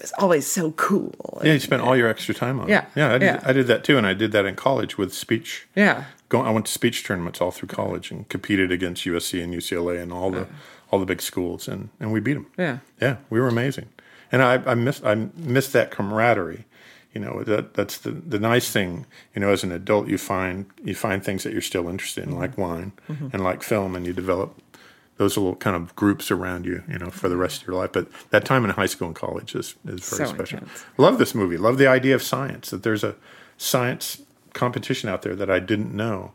it 0.00 0.04
was 0.04 0.12
always 0.18 0.46
so 0.46 0.70
cool. 0.72 1.42
yeah, 1.44 1.52
you 1.52 1.58
spent 1.58 1.82
all 1.82 1.94
your 1.94 2.08
extra 2.08 2.34
time 2.34 2.58
on 2.58 2.68
Yeah, 2.68 2.84
it. 2.84 2.88
Yeah, 2.96 3.08
I 3.08 3.18
did, 3.18 3.22
yeah. 3.22 3.40
I 3.44 3.52
did 3.52 3.66
that 3.66 3.84
too, 3.84 3.98
and 3.98 4.06
I 4.06 4.14
did 4.14 4.32
that 4.32 4.46
in 4.46 4.56
college 4.56 4.96
with 4.96 5.12
speech. 5.12 5.66
Yeah. 5.76 6.04
Go, 6.30 6.40
I 6.40 6.50
went 6.50 6.64
to 6.66 6.72
speech 6.72 7.04
tournaments 7.04 7.42
all 7.42 7.50
through 7.50 7.68
college 7.68 8.10
and 8.10 8.26
competed 8.30 8.72
against 8.72 9.04
USC 9.04 9.44
and 9.44 9.52
UCLA 9.52 10.00
and 10.00 10.10
all 10.10 10.30
the 10.30 10.42
uh. 10.42 10.46
all 10.90 11.00
the 11.00 11.04
big 11.04 11.20
schools, 11.20 11.68
and, 11.68 11.90
and 12.00 12.12
we 12.12 12.20
beat 12.20 12.32
them. 12.34 12.46
Yeah. 12.56 12.78
yeah, 12.98 13.16
we 13.28 13.40
were 13.40 13.48
amazing, 13.48 13.88
and 14.32 14.42
I 14.42 14.54
I 14.66 14.74
missed 14.74 15.04
I 15.04 15.14
missed 15.36 15.72
that 15.72 15.90
camaraderie. 15.90 16.64
You 17.14 17.20
know 17.20 17.42
that 17.42 17.74
that's 17.74 17.98
the 17.98 18.10
the 18.10 18.38
nice 18.38 18.70
thing. 18.70 19.06
You 19.34 19.40
know, 19.40 19.50
as 19.50 19.64
an 19.64 19.72
adult, 19.72 20.08
you 20.08 20.18
find 20.18 20.66
you 20.82 20.94
find 20.94 21.22
things 21.22 21.42
that 21.42 21.52
you're 21.52 21.60
still 21.62 21.88
interested 21.88 22.24
in, 22.24 22.36
like 22.36 22.52
mm-hmm. 22.52 22.60
wine 22.60 22.92
mm-hmm. 23.08 23.28
and 23.32 23.42
like 23.42 23.62
film, 23.62 23.96
and 23.96 24.06
you 24.06 24.12
develop 24.12 24.60
those 25.16 25.36
little 25.36 25.56
kind 25.56 25.76
of 25.76 25.94
groups 25.96 26.30
around 26.30 26.64
you, 26.64 26.82
you 26.88 26.98
know, 26.98 27.10
for 27.10 27.28
the 27.28 27.36
rest 27.36 27.60
of 27.60 27.68
your 27.68 27.76
life. 27.76 27.90
But 27.92 28.08
that 28.30 28.44
time 28.46 28.64
in 28.64 28.70
high 28.70 28.86
school 28.86 29.08
and 29.08 29.14
college 29.14 29.54
is, 29.54 29.74
is 29.84 30.08
very 30.08 30.26
So 30.28 30.34
special. 30.34 30.60
intense. 30.60 30.84
Love 30.96 31.18
this 31.18 31.34
movie. 31.34 31.58
Love 31.58 31.76
the 31.76 31.86
idea 31.86 32.14
of 32.14 32.22
science, 32.22 32.70
that 32.70 32.84
there's 32.84 33.04
a 33.04 33.16
science 33.58 34.22
competition 34.54 35.10
out 35.10 35.20
there 35.20 35.36
that 35.36 35.50
I 35.50 35.58
didn't 35.58 35.94
know 35.94 36.32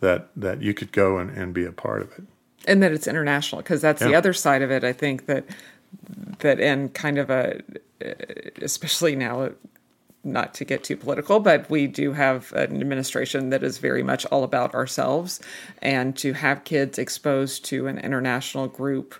that, 0.00 0.28
that 0.36 0.60
you 0.60 0.74
could 0.74 0.92
go 0.92 1.16
and, 1.16 1.30
and 1.30 1.54
be 1.54 1.64
a 1.64 1.72
part 1.72 2.02
of 2.02 2.12
it. 2.18 2.24
and 2.66 2.82
that 2.82 2.92
it's 2.92 3.06
international 3.06 3.62
because 3.62 3.80
that's 3.80 4.02
the 4.02 4.14
other 4.14 4.34
side 4.34 4.60
of 4.60 4.70
it 4.70 4.84
i 4.84 4.92
think 4.92 5.24
that 5.26 5.44
that 6.40 6.60
in 6.60 6.88
kind 6.90 7.18
of 7.18 7.30
a 7.30 7.60
especially 8.62 9.14
now 9.14 9.50
not 10.22 10.52
to 10.54 10.64
get 10.64 10.84
too 10.84 10.96
political 10.96 11.40
but 11.40 11.68
we 11.70 11.86
do 11.86 12.12
have 12.12 12.52
an 12.52 12.78
administration 12.80 13.50
that 13.50 13.62
is 13.62 13.78
very 13.78 14.02
much 14.02 14.26
all 14.26 14.44
about 14.44 14.74
ourselves 14.74 15.40
and 15.80 16.16
to 16.16 16.32
have 16.32 16.64
kids 16.64 16.98
exposed 16.98 17.64
to 17.64 17.86
an 17.86 17.98
international 17.98 18.68
group 18.68 19.14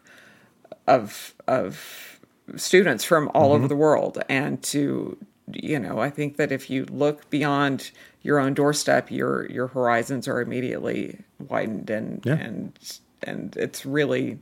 of 0.87 1.35
of 1.47 2.21
students 2.57 3.05
from 3.05 3.31
all 3.35 3.51
over 3.53 3.61
mm-hmm. 3.61 3.69
the 3.69 3.77
world 3.77 4.23
and 4.29 4.63
to 4.63 5.17
you 5.53 5.79
know 5.79 5.99
i 5.99 6.11
think 6.11 6.37
that 6.37 6.53
if 6.53 6.69
you 6.69 6.85
look 6.87 7.29
beyond 7.31 7.91
your 8.23 8.39
own 8.39 8.53
doorstep 8.55 9.11
your 9.11 9.51
your 9.51 9.69
horizons 9.69 10.29
are 10.29 10.41
immediately 10.41 11.19
widened 11.49 11.91
and 11.91 12.23
Yeah. 12.25 12.35
and 12.35 12.79
and 13.23 13.57
it's 13.57 13.85
really 13.87 14.39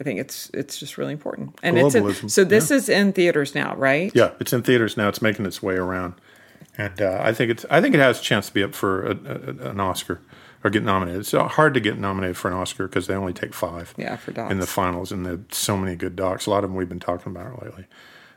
i 0.00 0.04
think 0.04 0.18
it's 0.18 0.50
it's 0.54 0.78
just 0.78 0.98
really 0.98 1.12
important 1.12 1.56
and 1.62 1.78
it's 1.78 1.94
Globalism, 1.94 2.22
in, 2.24 2.28
so 2.28 2.44
this 2.44 2.70
is 2.70 2.88
in 2.88 3.12
theaters 3.12 3.54
now 3.54 3.74
right 3.76 4.12
Yeah, 4.14 4.30
it's 4.40 4.52
in 4.52 4.62
theaters 4.62 4.96
now. 4.96 5.08
It's 5.08 5.22
making 5.22 5.46
its 5.46 5.62
way 5.62 5.74
around, 5.74 6.14
and 6.76 7.00
uh, 7.00 7.20
I 7.22 7.32
think 7.32 7.50
it's 7.50 7.64
I 7.70 7.80
think 7.80 7.94
it 7.94 7.98
has 7.98 8.20
a 8.20 8.22
chance 8.22 8.48
to 8.48 8.54
be 8.54 8.62
up 8.62 8.74
for 8.74 9.06
a, 9.06 9.10
a, 9.10 9.70
an 9.70 9.80
Oscar 9.80 10.20
or 10.62 10.70
get 10.70 10.82
nominated. 10.82 11.20
It's 11.20 11.34
uh, 11.34 11.46
hard 11.46 11.74
to 11.74 11.80
get 11.80 11.98
nominated 11.98 12.36
for 12.36 12.48
an 12.48 12.54
Oscar 12.54 12.86
because 12.86 13.06
they 13.06 13.14
only 13.14 13.32
take 13.32 13.52
five. 13.52 13.94
Yeah, 13.96 14.16
for 14.16 14.32
docs. 14.32 14.50
in 14.50 14.60
the 14.60 14.66
finals, 14.66 15.12
and 15.12 15.26
there's 15.26 15.40
so 15.50 15.76
many 15.76 15.94
good 15.94 16.16
docs. 16.16 16.46
A 16.46 16.50
lot 16.50 16.64
of 16.64 16.70
them 16.70 16.76
we've 16.76 16.88
been 16.88 17.00
talking 17.00 17.30
about 17.30 17.62
lately. 17.62 17.86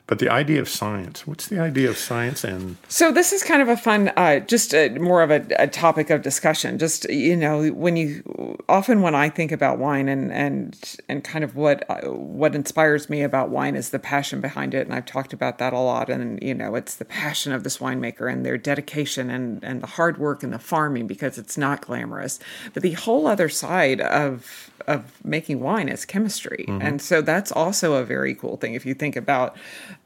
But 0.07 0.19
the 0.19 0.29
idea 0.29 0.61
of 0.61 0.69
science. 0.69 1.27
What's 1.27 1.47
the 1.47 1.59
idea 1.59 1.89
of 1.89 1.97
science 1.97 2.45
and 2.45 2.77
So 2.87 3.11
this 3.11 3.33
is 3.33 3.43
kind 3.43 3.61
of 3.61 3.67
a 3.67 3.75
fun, 3.75 4.07
uh, 4.15 4.39
just 4.39 4.73
a, 4.73 4.87
more 4.89 5.21
of 5.21 5.31
a, 5.31 5.45
a 5.59 5.67
topic 5.67 6.09
of 6.09 6.21
discussion. 6.21 6.79
Just 6.79 7.09
you 7.09 7.35
know, 7.35 7.67
when 7.71 7.97
you 7.97 8.57
often 8.69 9.01
when 9.01 9.15
I 9.15 9.27
think 9.27 9.51
about 9.51 9.79
wine 9.79 10.07
and 10.07 10.31
and 10.31 10.95
and 11.09 11.25
kind 11.25 11.43
of 11.43 11.57
what 11.57 11.83
uh, 11.89 12.09
what 12.09 12.55
inspires 12.55 13.09
me 13.09 13.21
about 13.21 13.49
wine 13.49 13.75
is 13.75 13.89
the 13.89 13.99
passion 13.99 14.39
behind 14.39 14.73
it, 14.73 14.87
and 14.87 14.95
I've 14.95 15.05
talked 15.05 15.33
about 15.33 15.57
that 15.57 15.73
a 15.73 15.79
lot. 15.79 16.09
And 16.09 16.41
you 16.41 16.53
know, 16.53 16.75
it's 16.75 16.95
the 16.95 17.05
passion 17.05 17.51
of 17.51 17.65
this 17.65 17.79
winemaker 17.79 18.31
and 18.31 18.45
their 18.45 18.57
dedication 18.57 19.29
and 19.29 19.61
and 19.61 19.81
the 19.81 19.87
hard 19.87 20.19
work 20.19 20.41
and 20.41 20.53
the 20.53 20.59
farming 20.59 21.07
because 21.07 21.37
it's 21.37 21.57
not 21.57 21.81
glamorous. 21.81 22.39
But 22.73 22.81
the 22.81 22.93
whole 22.93 23.27
other 23.27 23.49
side 23.49 23.99
of 23.99 24.66
of 24.85 25.23
making 25.23 25.59
wine 25.59 25.89
is 25.89 26.05
chemistry, 26.05 26.65
and 26.67 27.01
so 27.01 27.21
that's 27.21 27.51
also 27.51 27.95
a 27.95 28.03
very 28.03 28.35
cool 28.35 28.57
thing. 28.57 28.73
If 28.73 28.85
you 28.85 28.93
think 28.93 29.15
about 29.15 29.55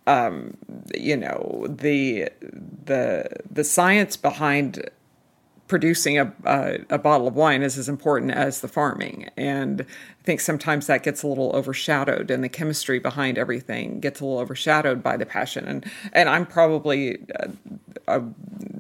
um, 0.08 0.58
you 0.96 1.18
know 1.18 1.66
the 1.70 2.30
the 2.86 3.30
the 3.50 3.64
science 3.64 4.18
behind 4.18 4.90
producing 5.72 6.20
a, 6.20 6.34
a 6.44 6.80
a 6.90 6.98
bottle 6.98 7.30
of 7.30 7.36
wine 7.36 7.62
is 7.62 7.78
as 7.78 7.88
important 7.88 8.32
as 8.32 8.60
the 8.60 8.68
farming. 8.68 9.30
And 9.38 9.82
I 9.82 10.24
think 10.24 10.42
sometimes 10.42 10.88
that 10.88 11.02
gets 11.02 11.24
a 11.24 11.28
little 11.28 11.52
overshadowed 11.56 12.30
and 12.30 12.44
the 12.44 12.50
chemistry 12.50 13.00
behind 13.00 13.38
everything 13.38 14.02
gets 14.02 14.20
a 14.20 14.26
little 14.26 14.40
overshadowed 14.40 15.02
by 15.02 15.16
the 15.16 15.26
passion. 15.26 15.66
And 15.66 15.86
and 16.12 16.28
I'm 16.28 16.46
probably 16.46 17.20
uh, 17.40 17.48
uh, 18.10 18.20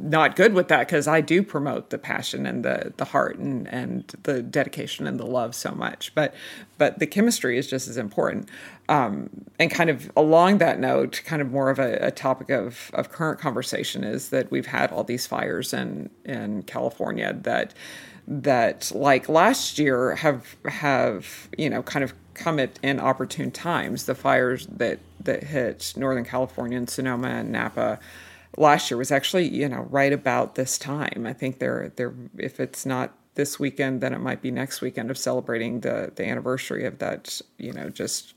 not 0.01 0.35
good 0.35 0.53
with 0.53 0.67
that 0.69 0.87
because 0.87 1.07
I 1.07 1.21
do 1.21 1.43
promote 1.43 1.89
the 1.89 1.97
passion 1.97 2.45
and 2.45 2.65
the 2.65 2.93
the 2.97 3.05
heart 3.05 3.37
and 3.37 3.67
and 3.67 4.07
the 4.23 4.41
dedication 4.41 5.07
and 5.07 5.19
the 5.19 5.25
love 5.25 5.55
so 5.55 5.71
much. 5.71 6.13
But 6.15 6.33
but 6.77 6.99
the 6.99 7.07
chemistry 7.07 7.57
is 7.57 7.67
just 7.67 7.87
as 7.87 7.97
important. 7.97 8.49
Um, 8.89 9.29
and 9.59 9.71
kind 9.71 9.89
of 9.89 10.11
along 10.17 10.57
that 10.57 10.79
note 10.79 11.21
kind 11.25 11.41
of 11.41 11.51
more 11.51 11.69
of 11.69 11.79
a, 11.79 11.93
a 12.01 12.11
topic 12.11 12.49
of 12.49 12.91
of 12.93 13.11
current 13.11 13.39
conversation 13.39 14.03
is 14.03 14.29
that 14.29 14.51
we've 14.51 14.65
had 14.65 14.91
all 14.91 15.03
these 15.03 15.27
fires 15.27 15.73
in 15.73 16.09
in 16.25 16.63
California 16.63 17.33
that 17.41 17.73
that 18.27 18.91
like 18.93 19.29
last 19.29 19.79
year 19.79 20.15
have 20.15 20.55
have 20.65 21.49
you 21.57 21.69
know 21.69 21.83
kind 21.83 22.03
of 22.03 22.13
come 22.33 22.59
at 22.59 22.79
inopportune 22.81 23.51
times. 23.51 24.05
The 24.05 24.15
fires 24.15 24.67
that 24.67 24.99
that 25.23 25.43
hit 25.43 25.93
northern 25.95 26.25
california 26.25 26.77
and 26.77 26.89
sonoma 26.89 27.27
and 27.27 27.51
napa 27.51 27.99
last 28.57 28.91
year 28.91 28.97
was 28.97 29.11
actually 29.11 29.47
you 29.47 29.67
know 29.67 29.87
right 29.89 30.13
about 30.13 30.55
this 30.55 30.77
time 30.77 31.25
i 31.25 31.33
think 31.33 31.59
they're 31.59 31.91
they're 31.95 32.13
if 32.37 32.59
it's 32.59 32.85
not 32.85 33.13
this 33.35 33.59
weekend 33.59 34.01
then 34.01 34.13
it 34.13 34.19
might 34.19 34.41
be 34.41 34.51
next 34.51 34.81
weekend 34.81 35.09
of 35.09 35.17
celebrating 35.17 35.81
the 35.81 36.11
the 36.15 36.25
anniversary 36.25 36.85
of 36.85 36.99
that 36.99 37.41
you 37.57 37.71
know 37.71 37.89
just 37.89 38.33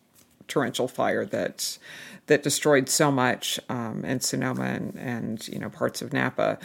torrential 0.47 0.87
fire 0.87 1.25
that 1.25 1.79
that 2.27 2.43
destroyed 2.43 2.89
so 2.89 3.11
much 3.11 3.59
um, 3.69 4.05
in 4.05 4.21
sonoma 4.21 4.65
and 4.65 4.97
and 4.97 5.49
you 5.49 5.59
know 5.59 5.69
parts 5.69 6.01
of 6.01 6.13
napa 6.13 6.59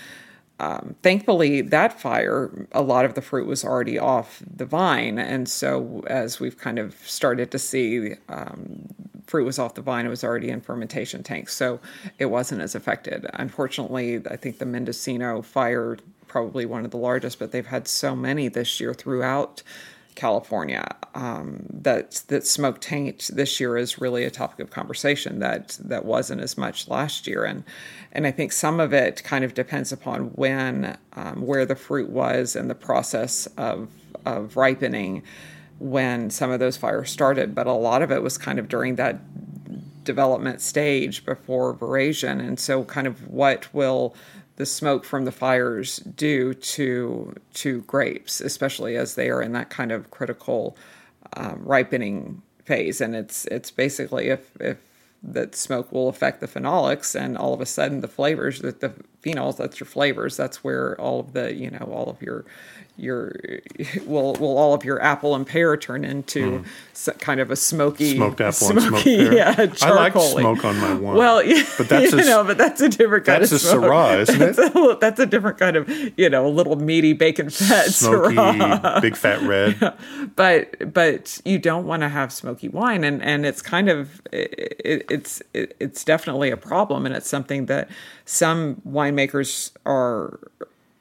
um, 0.59 0.95
thankfully, 1.01 1.61
that 1.61 1.99
fire, 1.99 2.67
a 2.73 2.81
lot 2.81 3.05
of 3.05 3.13
the 3.13 3.21
fruit 3.21 3.47
was 3.47 3.63
already 3.63 3.97
off 3.97 4.43
the 4.45 4.65
vine. 4.65 5.17
And 5.17 5.47
so, 5.47 6.03
as 6.07 6.39
we've 6.39 6.57
kind 6.57 6.77
of 6.77 6.95
started 7.07 7.49
to 7.51 7.59
see, 7.59 8.15
um, 8.27 8.89
fruit 9.29 9.45
was 9.45 9.59
off 9.59 9.75
the 9.75 9.81
vine, 9.81 10.05
it 10.05 10.09
was 10.09 10.23
already 10.23 10.49
in 10.49 10.61
fermentation 10.61 11.23
tanks. 11.23 11.53
So, 11.55 11.79
it 12.17 12.25
wasn't 12.25 12.61
as 12.61 12.75
affected. 12.75 13.27
Unfortunately, 13.33 14.21
I 14.29 14.35
think 14.35 14.57
the 14.57 14.65
Mendocino 14.65 15.41
fire, 15.41 15.97
probably 16.27 16.65
one 16.65 16.85
of 16.85 16.91
the 16.91 16.97
largest, 16.97 17.39
but 17.39 17.51
they've 17.51 17.65
had 17.65 17.87
so 17.87 18.15
many 18.15 18.47
this 18.47 18.79
year 18.79 18.93
throughout. 18.93 19.63
California, 20.15 20.85
um, 21.15 21.65
that 21.69 22.23
that 22.27 22.45
smoke 22.45 22.81
taint 22.81 23.29
this 23.33 23.57
year 23.61 23.77
is 23.77 24.01
really 24.01 24.25
a 24.25 24.29
topic 24.29 24.59
of 24.59 24.69
conversation 24.69 25.39
that 25.39 25.77
that 25.81 26.03
wasn't 26.03 26.41
as 26.41 26.57
much 26.57 26.89
last 26.89 27.25
year, 27.25 27.45
and 27.45 27.63
and 28.11 28.27
I 28.27 28.31
think 28.31 28.51
some 28.51 28.81
of 28.81 28.91
it 28.91 29.23
kind 29.23 29.45
of 29.45 29.53
depends 29.53 29.93
upon 29.93 30.31
when, 30.31 30.97
um, 31.13 31.45
where 31.45 31.65
the 31.65 31.75
fruit 31.75 32.09
was 32.09 32.57
and 32.57 32.69
the 32.69 32.75
process 32.75 33.47
of 33.55 33.87
of 34.25 34.57
ripening 34.57 35.23
when 35.79 36.29
some 36.29 36.51
of 36.51 36.59
those 36.59 36.77
fires 36.77 37.09
started, 37.09 37.55
but 37.55 37.67
a 37.67 37.73
lot 37.73 38.01
of 38.01 38.11
it 38.11 38.21
was 38.21 38.37
kind 38.37 38.59
of 38.59 38.67
during 38.67 38.95
that 38.95 39.19
development 40.03 40.61
stage 40.61 41.25
before 41.25 41.73
veraison, 41.73 42.39
and 42.39 42.59
so 42.59 42.83
kind 42.83 43.07
of 43.07 43.27
what 43.27 43.73
will 43.73 44.15
the 44.57 44.65
smoke 44.65 45.05
from 45.05 45.23
the 45.23 45.31
fires 45.31 45.97
do 45.97 46.53
to 46.53 47.33
to 47.53 47.81
grapes, 47.81 48.41
especially 48.41 48.97
as 48.97 49.15
they 49.15 49.29
are 49.29 49.41
in 49.41 49.53
that 49.53 49.69
kind 49.69 49.91
of 49.91 50.11
critical 50.11 50.75
um, 51.37 51.61
ripening 51.63 52.41
phase. 52.65 52.99
And 52.99 53.15
it's 53.15 53.45
it's 53.45 53.71
basically 53.71 54.27
if 54.27 54.51
if 54.59 54.77
that 55.23 55.55
smoke 55.55 55.91
will 55.91 56.09
affect 56.09 56.41
the 56.41 56.47
phenolics, 56.47 57.15
and 57.15 57.37
all 57.37 57.53
of 57.53 57.61
a 57.61 57.65
sudden 57.65 58.01
the 58.01 58.07
flavors 58.07 58.59
that 58.59 58.81
the 58.81 58.93
phenols 59.23 59.57
that's 59.57 59.79
your 59.79 59.87
flavors. 59.87 60.35
That's 60.35 60.63
where 60.63 60.99
all 60.99 61.19
of 61.21 61.33
the 61.33 61.53
you 61.53 61.69
know 61.71 61.89
all 61.93 62.09
of 62.09 62.21
your 62.21 62.45
your 62.99 63.35
will 64.05 64.33
will 64.33 64.57
all 64.57 64.73
of 64.73 64.83
your 64.83 65.01
apple 65.01 65.35
and 65.35 65.47
pear 65.47 65.77
turn 65.77 66.03
into 66.03 66.59
hmm. 66.59 66.65
s 66.91 67.09
kind 67.19 67.39
of 67.39 67.49
a 67.49 67.55
smoky 67.55 68.15
smoked 68.15 68.41
apple 68.41 68.69
and 68.69 68.81
smoked 68.81 69.03
smoky, 69.03 69.17
pear? 69.17 69.33
yeah, 69.37 69.55
I 69.81 69.91
like 69.91 70.13
smoke 70.13 70.65
on 70.65 70.77
my 70.77 70.93
wine. 70.93 71.15
Well, 71.15 71.43
yeah, 71.43 71.63
but 71.77 71.89
that's 71.89 72.11
you 72.11 72.19
a, 72.19 72.23
know, 72.23 72.43
but 72.43 72.57
that's 72.57 72.81
a 72.81 72.89
different 72.89 73.25
kind 73.25 73.41
that's 73.41 73.51
of 73.51 73.57
a 73.57 73.59
smoke. 73.59 73.83
Syrah, 73.83 74.19
isn't 74.19 74.41
it? 74.41 74.55
That's 74.55 74.75
a, 74.75 74.97
that's 74.99 75.19
a 75.19 75.25
different 75.25 75.57
kind 75.57 75.75
of, 75.77 75.89
you 76.17 76.29
know, 76.29 76.45
a 76.45 76.49
little 76.49 76.75
meaty 76.75 77.13
bacon 77.13 77.49
fat 77.49 77.85
smoky, 77.85 78.35
Syrah. 78.35 79.01
big 79.01 79.15
fat 79.15 79.41
red. 79.43 79.93
But 80.35 80.93
but 80.93 81.41
you 81.45 81.59
don't 81.59 81.85
want 81.85 82.01
to 82.01 82.09
have 82.09 82.31
smoky 82.31 82.69
wine, 82.69 83.03
and 83.03 83.23
and 83.23 83.45
it's 83.45 83.61
kind 83.61 83.89
of 83.89 84.21
it, 84.31 85.05
it's 85.09 85.41
it, 85.53 85.75
it's 85.79 86.03
definitely 86.03 86.51
a 86.51 86.57
problem, 86.57 87.05
and 87.05 87.15
it's 87.15 87.29
something 87.29 87.67
that 87.67 87.89
some 88.25 88.81
winemakers 88.87 89.71
are 89.85 90.39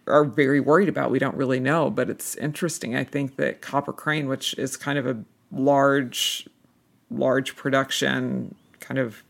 are 0.09 0.25
very 0.25 0.61
worried 0.61 0.89
about. 0.89 1.11
We 1.11 1.19
don't 1.19 1.37
really 1.37 1.61
know, 1.61 1.91
but 1.91 2.11
it's 2.11 2.35
interesting. 2.37 2.97
I 2.97 3.05
think 3.05 3.37
that 3.37 3.61
Copper 3.61 3.93
Cane, 3.93 4.29
which 4.29 4.55
is 4.55 4.77
kind 4.77 4.99
of 4.99 5.07
a 5.07 5.23
large 5.51 6.49
large 7.11 7.57
production 7.57 8.55
kind 8.81 8.99
of 8.99 9.25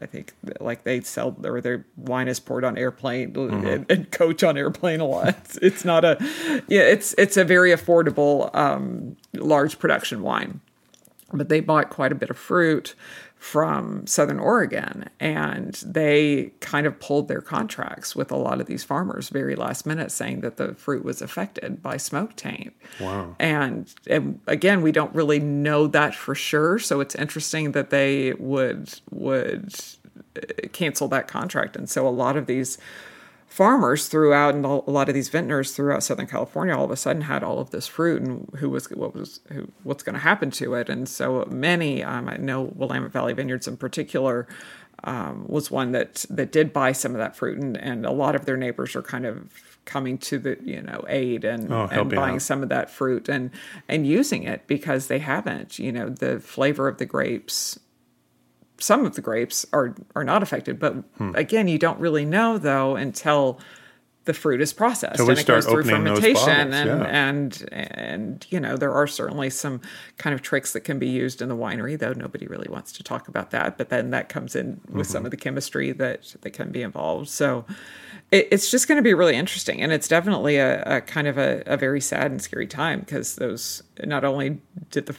I 0.00 0.06
think 0.06 0.32
like 0.60 0.84
they 0.84 1.00
sell 1.00 1.36
or 1.44 1.60
their 1.60 1.84
wine 1.96 2.28
is 2.28 2.40
poured 2.40 2.64
on 2.64 2.76
airplane 2.76 3.36
and, 3.36 3.86
and 3.90 4.10
coach 4.10 4.42
on 4.42 4.56
airplane 4.56 5.00
a 5.00 5.04
lot. 5.04 5.28
It's, 5.28 5.56
it's 5.58 5.84
not 5.84 6.04
a 6.04 6.16
yeah, 6.68 6.80
it's 6.80 7.14
it's 7.18 7.36
a 7.36 7.44
very 7.44 7.70
affordable 7.70 8.54
um, 8.54 9.16
large 9.34 9.78
production 9.78 10.22
wine. 10.22 10.60
But 11.32 11.48
they 11.48 11.60
bought 11.60 11.88
quite 11.88 12.12
a 12.12 12.14
bit 12.14 12.28
of 12.28 12.36
fruit 12.36 12.94
from 13.42 14.06
Southern 14.06 14.38
Oregon 14.38 15.10
and 15.18 15.74
they 15.84 16.52
kind 16.60 16.86
of 16.86 17.00
pulled 17.00 17.26
their 17.26 17.40
contracts 17.40 18.14
with 18.14 18.30
a 18.30 18.36
lot 18.36 18.60
of 18.60 18.68
these 18.68 18.84
farmers 18.84 19.30
very 19.30 19.56
last 19.56 19.84
minute 19.84 20.12
saying 20.12 20.42
that 20.42 20.58
the 20.58 20.74
fruit 20.74 21.04
was 21.04 21.20
affected 21.20 21.82
by 21.82 21.96
smoke 21.96 22.36
taint. 22.36 22.72
Wow. 23.00 23.34
And, 23.40 23.92
and 24.06 24.38
again, 24.46 24.80
we 24.80 24.92
don't 24.92 25.12
really 25.12 25.40
know 25.40 25.88
that 25.88 26.14
for 26.14 26.36
sure. 26.36 26.78
So 26.78 27.00
it's 27.00 27.16
interesting 27.16 27.72
that 27.72 27.90
they 27.90 28.32
would 28.34 29.00
would 29.10 29.74
uh, 30.36 30.68
cancel 30.72 31.08
that 31.08 31.26
contract. 31.26 31.74
And 31.74 31.90
so 31.90 32.06
a 32.06 32.10
lot 32.10 32.36
of 32.36 32.46
these 32.46 32.78
farmers 33.52 34.08
throughout 34.08 34.54
and 34.54 34.64
a 34.64 34.68
lot 34.90 35.08
of 35.10 35.14
these 35.14 35.28
vintners 35.28 35.72
throughout 35.72 36.02
Southern 36.02 36.26
California 36.26 36.74
all 36.74 36.86
of 36.86 36.90
a 36.90 36.96
sudden 36.96 37.20
had 37.22 37.42
all 37.44 37.58
of 37.58 37.68
this 37.70 37.86
fruit 37.86 38.22
and 38.22 38.48
who 38.56 38.70
was 38.70 38.86
what 38.90 39.14
was 39.14 39.40
who, 39.52 39.68
what's 39.82 40.02
going 40.02 40.14
to 40.14 40.20
happen 40.20 40.50
to 40.52 40.72
it. 40.74 40.88
And 40.88 41.06
so 41.06 41.46
many 41.50 42.02
um, 42.02 42.30
I 42.30 42.38
know 42.38 42.62
Willamette 42.74 43.12
Valley 43.12 43.34
Vineyards 43.34 43.68
in 43.68 43.76
particular 43.76 44.48
um, 45.04 45.44
was 45.48 45.70
one 45.70 45.92
that 45.92 46.24
that 46.30 46.50
did 46.50 46.72
buy 46.72 46.92
some 46.92 47.12
of 47.12 47.18
that 47.18 47.36
fruit. 47.36 47.58
And, 47.58 47.76
and 47.76 48.06
a 48.06 48.10
lot 48.10 48.34
of 48.34 48.46
their 48.46 48.56
neighbors 48.56 48.96
are 48.96 49.02
kind 49.02 49.26
of 49.26 49.52
coming 49.84 50.16
to 50.16 50.38
the 50.38 50.56
you 50.62 50.80
know 50.80 51.04
aid 51.08 51.44
and, 51.44 51.70
Oh, 51.70 51.88
and 51.90 52.08
buying 52.10 52.36
out. 52.36 52.42
some 52.42 52.62
of 52.62 52.70
that 52.70 52.88
fruit 52.88 53.28
and 53.28 53.50
and 53.86 54.06
using 54.06 54.44
it 54.44 54.66
because 54.66 55.08
they 55.08 55.18
haven't. 55.18 55.78
You 55.78 55.92
know 55.92 56.08
the 56.08 56.40
flavor 56.40 56.88
of 56.88 56.96
the 56.96 57.06
grapes 57.06 57.78
some 58.82 59.06
of 59.06 59.14
the 59.14 59.20
grapes 59.22 59.64
are 59.72 59.94
are 60.16 60.24
not 60.24 60.42
affected 60.42 60.78
but 60.78 60.92
Hmm. 61.18 61.32
again 61.34 61.68
you 61.68 61.78
don't 61.78 62.00
really 62.00 62.24
know 62.24 62.58
though 62.58 62.96
until 62.96 63.58
the 64.24 64.32
fruit 64.34 64.60
is 64.60 64.72
processed 64.72 65.18
and 65.18 65.28
it 65.36 65.44
goes 65.46 65.66
through 65.66 65.82
fermentation 65.82 66.34
bottles, 66.70 66.74
and 66.76 67.00
yeah. 67.02 67.06
and 67.28 67.68
and 67.72 68.46
you 68.50 68.60
know 68.60 68.76
there 68.76 68.92
are 68.92 69.08
certainly 69.08 69.50
some 69.50 69.80
kind 70.16 70.32
of 70.32 70.40
tricks 70.42 70.72
that 70.74 70.82
can 70.82 70.98
be 71.00 71.08
used 71.08 71.42
in 71.42 71.48
the 71.48 71.56
winery 71.56 71.98
though 71.98 72.12
nobody 72.12 72.46
really 72.46 72.68
wants 72.70 72.92
to 72.92 73.02
talk 73.02 73.26
about 73.26 73.50
that 73.50 73.76
but 73.76 73.88
then 73.88 74.10
that 74.10 74.28
comes 74.28 74.54
in 74.54 74.80
with 74.88 75.06
Mm-hmm. 75.06 75.12
some 75.12 75.24
of 75.24 75.32
the 75.32 75.36
chemistry 75.36 75.90
that 75.92 76.36
that 76.42 76.50
can 76.52 76.70
be 76.70 76.82
involved 76.82 77.28
so 77.30 77.64
it, 78.30 78.46
it's 78.52 78.70
just 78.70 78.86
going 78.86 78.96
to 78.96 79.02
be 79.02 79.12
really 79.12 79.34
interesting 79.34 79.82
and 79.82 79.90
it's 79.92 80.06
definitely 80.06 80.56
a, 80.58 80.82
a 80.84 81.00
kind 81.00 81.26
of 81.26 81.36
a, 81.36 81.64
a 81.66 81.76
very 81.76 82.00
sad 82.00 82.30
and 82.30 82.40
scary 82.40 82.68
time 82.68 83.00
because 83.00 83.34
those 83.36 83.82
not 84.04 84.22
only 84.24 84.60
did 84.92 85.06
the 85.06 85.16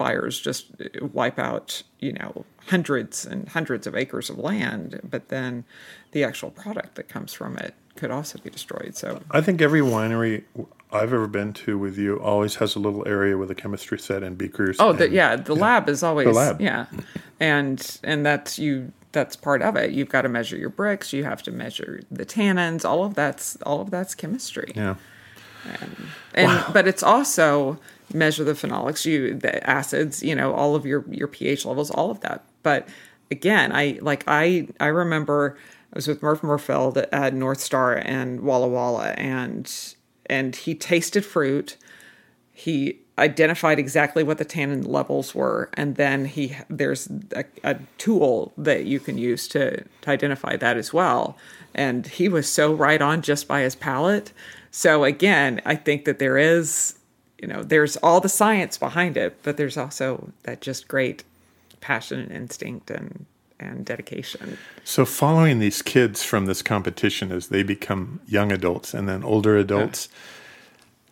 fires 0.00 0.40
just 0.40 0.64
uh, 0.80 1.06
wipe 1.12 1.38
out 1.38 1.82
you 1.98 2.12
know 2.18 2.30
hundreds 2.68 3.26
and 3.26 3.48
hundreds 3.50 3.86
of 3.86 3.94
acres 3.94 4.30
of 4.30 4.38
land 4.38 4.98
but 5.14 5.28
then 5.28 5.62
the 6.12 6.24
actual 6.24 6.50
product 6.50 6.94
that 6.94 7.06
comes 7.14 7.32
from 7.34 7.52
it 7.58 7.74
could 7.96 8.10
also 8.10 8.38
be 8.38 8.48
destroyed 8.48 8.96
so 8.96 9.20
I 9.30 9.40
think 9.42 9.60
every 9.60 9.82
winery 9.82 10.44
I've 10.90 11.12
ever 11.12 11.26
been 11.26 11.52
to 11.64 11.76
with 11.84 11.96
you 11.98 12.18
always 12.20 12.54
has 12.56 12.74
a 12.76 12.78
little 12.86 13.06
area 13.06 13.36
with 13.36 13.50
a 13.50 13.54
chemistry 13.54 13.98
set 13.98 14.22
and 14.24 14.36
beakers. 14.36 14.76
Oh, 14.80 14.92
the, 14.92 15.04
and- 15.04 15.12
yeah, 15.12 15.36
the 15.36 15.54
lab 15.54 15.88
is 15.88 16.02
always 16.02 16.26
The 16.26 16.32
lab. 16.32 16.60
yeah, 16.60 16.86
and 17.38 17.78
and 18.02 18.26
that's 18.26 18.58
you. 18.58 18.90
That's 19.12 19.36
part 19.36 19.62
of 19.62 19.76
it. 19.76 19.92
You've 19.92 20.08
got 20.08 20.22
to 20.22 20.28
measure 20.28 20.56
your 20.56 20.70
brix. 20.70 21.12
You 21.12 21.22
have 21.24 21.42
to 21.44 21.52
measure 21.52 22.00
the 22.10 22.26
tannins. 22.26 22.84
All 22.84 23.04
of 23.04 23.14
that's 23.14 23.56
all 23.68 23.80
of 23.80 23.90
that's 23.90 24.14
chemistry. 24.16 24.72
Yeah. 24.74 24.96
And 26.34 26.64
but 26.72 26.88
it's 26.88 27.02
also 27.04 27.78
measure 28.14 28.44
the 28.44 28.52
phenolics, 28.52 29.04
you 29.04 29.34
the 29.34 29.68
acids, 29.68 30.22
you 30.22 30.34
know, 30.34 30.52
all 30.52 30.74
of 30.74 30.86
your 30.86 31.04
your 31.10 31.28
pH 31.28 31.64
levels, 31.64 31.90
all 31.90 32.10
of 32.10 32.20
that. 32.20 32.44
But 32.62 32.88
again, 33.30 33.72
I 33.72 33.98
like 34.00 34.24
I 34.26 34.68
I 34.78 34.86
remember 34.86 35.56
I 35.92 35.96
was 35.96 36.08
with 36.08 36.20
Merf 36.20 36.40
Merfeld 36.40 36.98
at 36.98 37.34
Northstar 37.34 38.00
and 38.04 38.40
Walla 38.40 38.68
Walla, 38.68 39.10
and 39.12 39.72
and 40.26 40.54
he 40.54 40.74
tasted 40.74 41.24
fruit. 41.24 41.76
He 42.52 43.00
identified 43.18 43.78
exactly 43.78 44.22
what 44.22 44.38
the 44.38 44.44
tannin 44.44 44.82
levels 44.82 45.34
were, 45.34 45.70
and 45.74 45.96
then 45.96 46.24
he 46.24 46.56
there's 46.68 47.08
a, 47.34 47.44
a 47.64 47.78
tool 47.98 48.52
that 48.56 48.86
you 48.86 49.00
can 49.00 49.18
use 49.18 49.48
to 49.48 49.84
to 50.02 50.10
identify 50.10 50.56
that 50.56 50.76
as 50.76 50.92
well. 50.92 51.36
And 51.74 52.06
he 52.06 52.28
was 52.28 52.48
so 52.48 52.72
right 52.72 53.00
on 53.00 53.22
just 53.22 53.46
by 53.46 53.60
his 53.60 53.76
palate. 53.76 54.32
So 54.70 55.04
again, 55.04 55.60
I 55.64 55.74
think 55.74 56.04
that 56.04 56.18
there 56.18 56.38
is, 56.38 56.94
you 57.40 57.48
know, 57.48 57.62
there's 57.62 57.96
all 57.98 58.20
the 58.20 58.28
science 58.28 58.76
behind 58.76 59.16
it, 59.16 59.38
but 59.42 59.56
there's 59.56 59.76
also 59.76 60.32
that 60.42 60.60
just 60.60 60.88
great 60.88 61.24
passion 61.80 62.20
and 62.20 62.32
instinct 62.32 62.90
and 62.90 63.26
and 63.58 63.84
dedication. 63.84 64.56
So 64.84 65.04
following 65.04 65.58
these 65.58 65.82
kids 65.82 66.22
from 66.22 66.46
this 66.46 66.62
competition 66.62 67.30
as 67.30 67.48
they 67.48 67.62
become 67.62 68.20
young 68.26 68.52
adults 68.52 68.94
and 68.94 69.06
then 69.06 69.22
older 69.22 69.58
adults, 69.58 70.08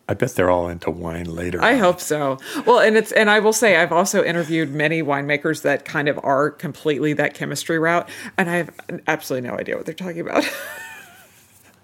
I 0.09 0.15
bet 0.15 0.35
they're 0.35 0.49
all 0.49 0.69
into 0.69 0.91
wine 0.91 1.27
later. 1.27 1.63
I 1.63 1.75
on. 1.75 1.81
hope 1.81 2.01
so. 2.01 2.39
Well, 2.65 2.79
and 2.79 2.97
it's 2.97 3.13
and 3.13 3.29
I 3.29 3.41
will 3.41 3.53
say 3.53 3.77
I've 3.77 3.93
also 3.93 4.25
interviewed 4.25 4.71
many 4.71 5.03
winemakers 5.03 5.63
that 5.63 5.85
kind 5.85 6.09
of 6.09 6.19
are 6.23 6.51
completely 6.51 7.13
that 7.15 7.35
chemistry 7.35 7.79
route, 7.79 8.09
and 8.39 8.49
I 8.49 8.57
have 8.57 8.71
absolutely 9.07 9.49
no 9.49 9.57
idea 9.57 9.77
what 9.77 9.85
they're 9.85 9.95
talking 9.95 10.21
about. 10.21 10.45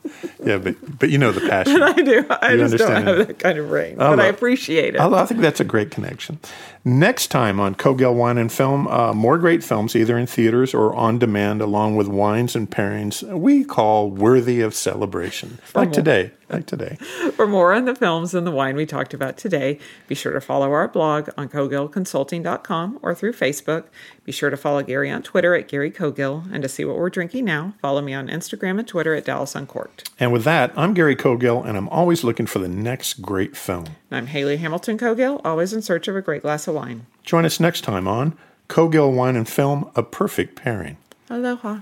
Yeah, 0.45 0.59
but 0.59 0.99
but 0.99 1.09
you 1.09 1.17
know 1.17 1.33
the 1.33 1.41
passion. 1.49 1.83
I 1.83 1.93
do. 1.95 2.27
I 2.29 2.53
You 2.53 2.59
just 2.59 2.77
don't 2.77 2.93
understand 2.93 3.09
have 3.09 3.27
that 3.29 3.39
kind 3.39 3.59
of 3.59 3.69
brain, 3.69 3.99
I 4.01 4.11
but 4.11 4.21
I 4.21 4.27
appreciate 4.27 4.95
it. 4.95 5.01
I, 5.01 5.09
I 5.11 5.25
think 5.25 5.41
that's 5.41 5.61
a 5.61 5.65
great 5.65 5.91
connection. 5.91 6.39
Next 6.87 7.29
time 7.29 7.61
on 7.61 7.77
Cogill 7.77 8.15
Wine 8.15 8.37
and 8.37 8.53
Film, 8.53 8.87
uh, 8.89 9.15
more 9.15 9.39
great 9.39 9.65
films 9.65 9.97
either 9.97 10.19
in 10.19 10.27
theaters 10.27 10.75
or 10.75 10.95
on 10.95 11.19
demand, 11.19 11.63
along 11.63 11.97
with 11.97 12.09
wines 12.09 12.55
and 12.55 12.71
pairings 12.71 13.23
we 13.23 13.65
call 13.65 14.11
worthy 14.11 14.61
of 14.61 14.75
celebration. 14.75 15.59
Like 15.75 15.93
today, 15.93 16.33
like 16.51 16.67
today. 16.67 16.97
For 17.37 17.47
more 17.47 17.73
on 17.73 17.87
the 17.87 17.95
films 17.95 18.35
and 18.35 18.47
the 18.47 18.51
wine 18.51 18.77
we 18.77 18.85
talked 18.85 19.15
about 19.15 19.39
today, 19.39 19.79
be 20.09 20.15
sure 20.15 20.35
to 20.35 20.43
follow 20.43 20.73
our 20.73 20.87
blog 20.87 21.31
on 21.39 21.49
cogillconsulting.com 21.49 22.99
or 23.01 23.15
through 23.15 23.33
Facebook. 23.33 23.85
Be 24.25 24.33
sure 24.33 24.51
to 24.51 24.57
follow 24.57 24.83
Gary 24.83 25.11
on 25.11 25.23
Twitter 25.23 25.55
at 25.55 25.69
Gary 25.69 25.91
Cogill, 25.91 26.53
and 26.53 26.63
to 26.63 26.69
see 26.69 26.85
what 26.85 26.97
we're 26.97 27.09
drinking 27.09 27.47
now, 27.47 27.73
follow 27.81 28.03
me 28.03 28.13
on 28.13 28.29
Instagram 28.29 28.79
and 28.79 28.87
Twitter 28.87 29.15
at 29.15 29.25
Dallas 29.25 29.55
Uncorked. 29.55 30.11
And 30.21 30.35
with 30.35 30.45
that, 30.45 30.71
I'm 30.77 30.93
Gary 30.93 31.17
Cogill, 31.17 31.65
and 31.67 31.79
I'm 31.79 31.89
always 31.89 32.25
looking 32.25 32.45
for 32.45 32.59
the 32.59 32.69
next 32.69 33.23
great 33.23 33.57
film. 33.57 33.87
And 34.15 34.21
I'm 34.21 34.27
Haley 34.29 34.59
Hamilton 34.59 34.97
Cogill, 34.97 35.41
always 35.45 35.73
in 35.73 35.83
search 35.83 36.07
of 36.07 36.15
a 36.15 36.23
great 36.23 36.43
glass 36.43 36.69
of 36.69 36.77
wine. 36.77 37.05
Join 37.25 37.45
us 37.45 37.59
next 37.59 37.81
time 37.81 38.07
on 38.07 38.39
Cogill 38.69 39.13
Wine 39.13 39.35
and 39.35 39.49
Film, 39.49 39.91
a 39.97 40.05
perfect 40.05 40.55
pairing. 40.55 40.99
Aloha. 41.29 41.81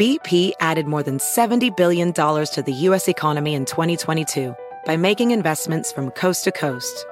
BP 0.00 0.52
added 0.60 0.86
more 0.86 1.02
than 1.02 1.18
$70 1.18 1.76
billion 1.76 2.14
to 2.14 2.62
the 2.64 2.72
U.S. 2.72 3.06
economy 3.06 3.52
in 3.52 3.66
2022 3.66 4.56
by 4.86 4.96
making 4.96 5.30
investments 5.30 5.92
from 5.92 6.10
coast 6.12 6.44
to 6.44 6.52
coast. 6.52 7.04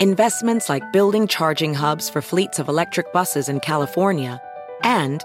Investments 0.00 0.68
like 0.68 0.92
building 0.92 1.28
charging 1.28 1.72
hubs 1.72 2.10
for 2.10 2.20
fleets 2.20 2.58
of 2.58 2.68
electric 2.68 3.12
buses 3.12 3.48
in 3.48 3.60
California 3.60 4.42
and 4.82 5.24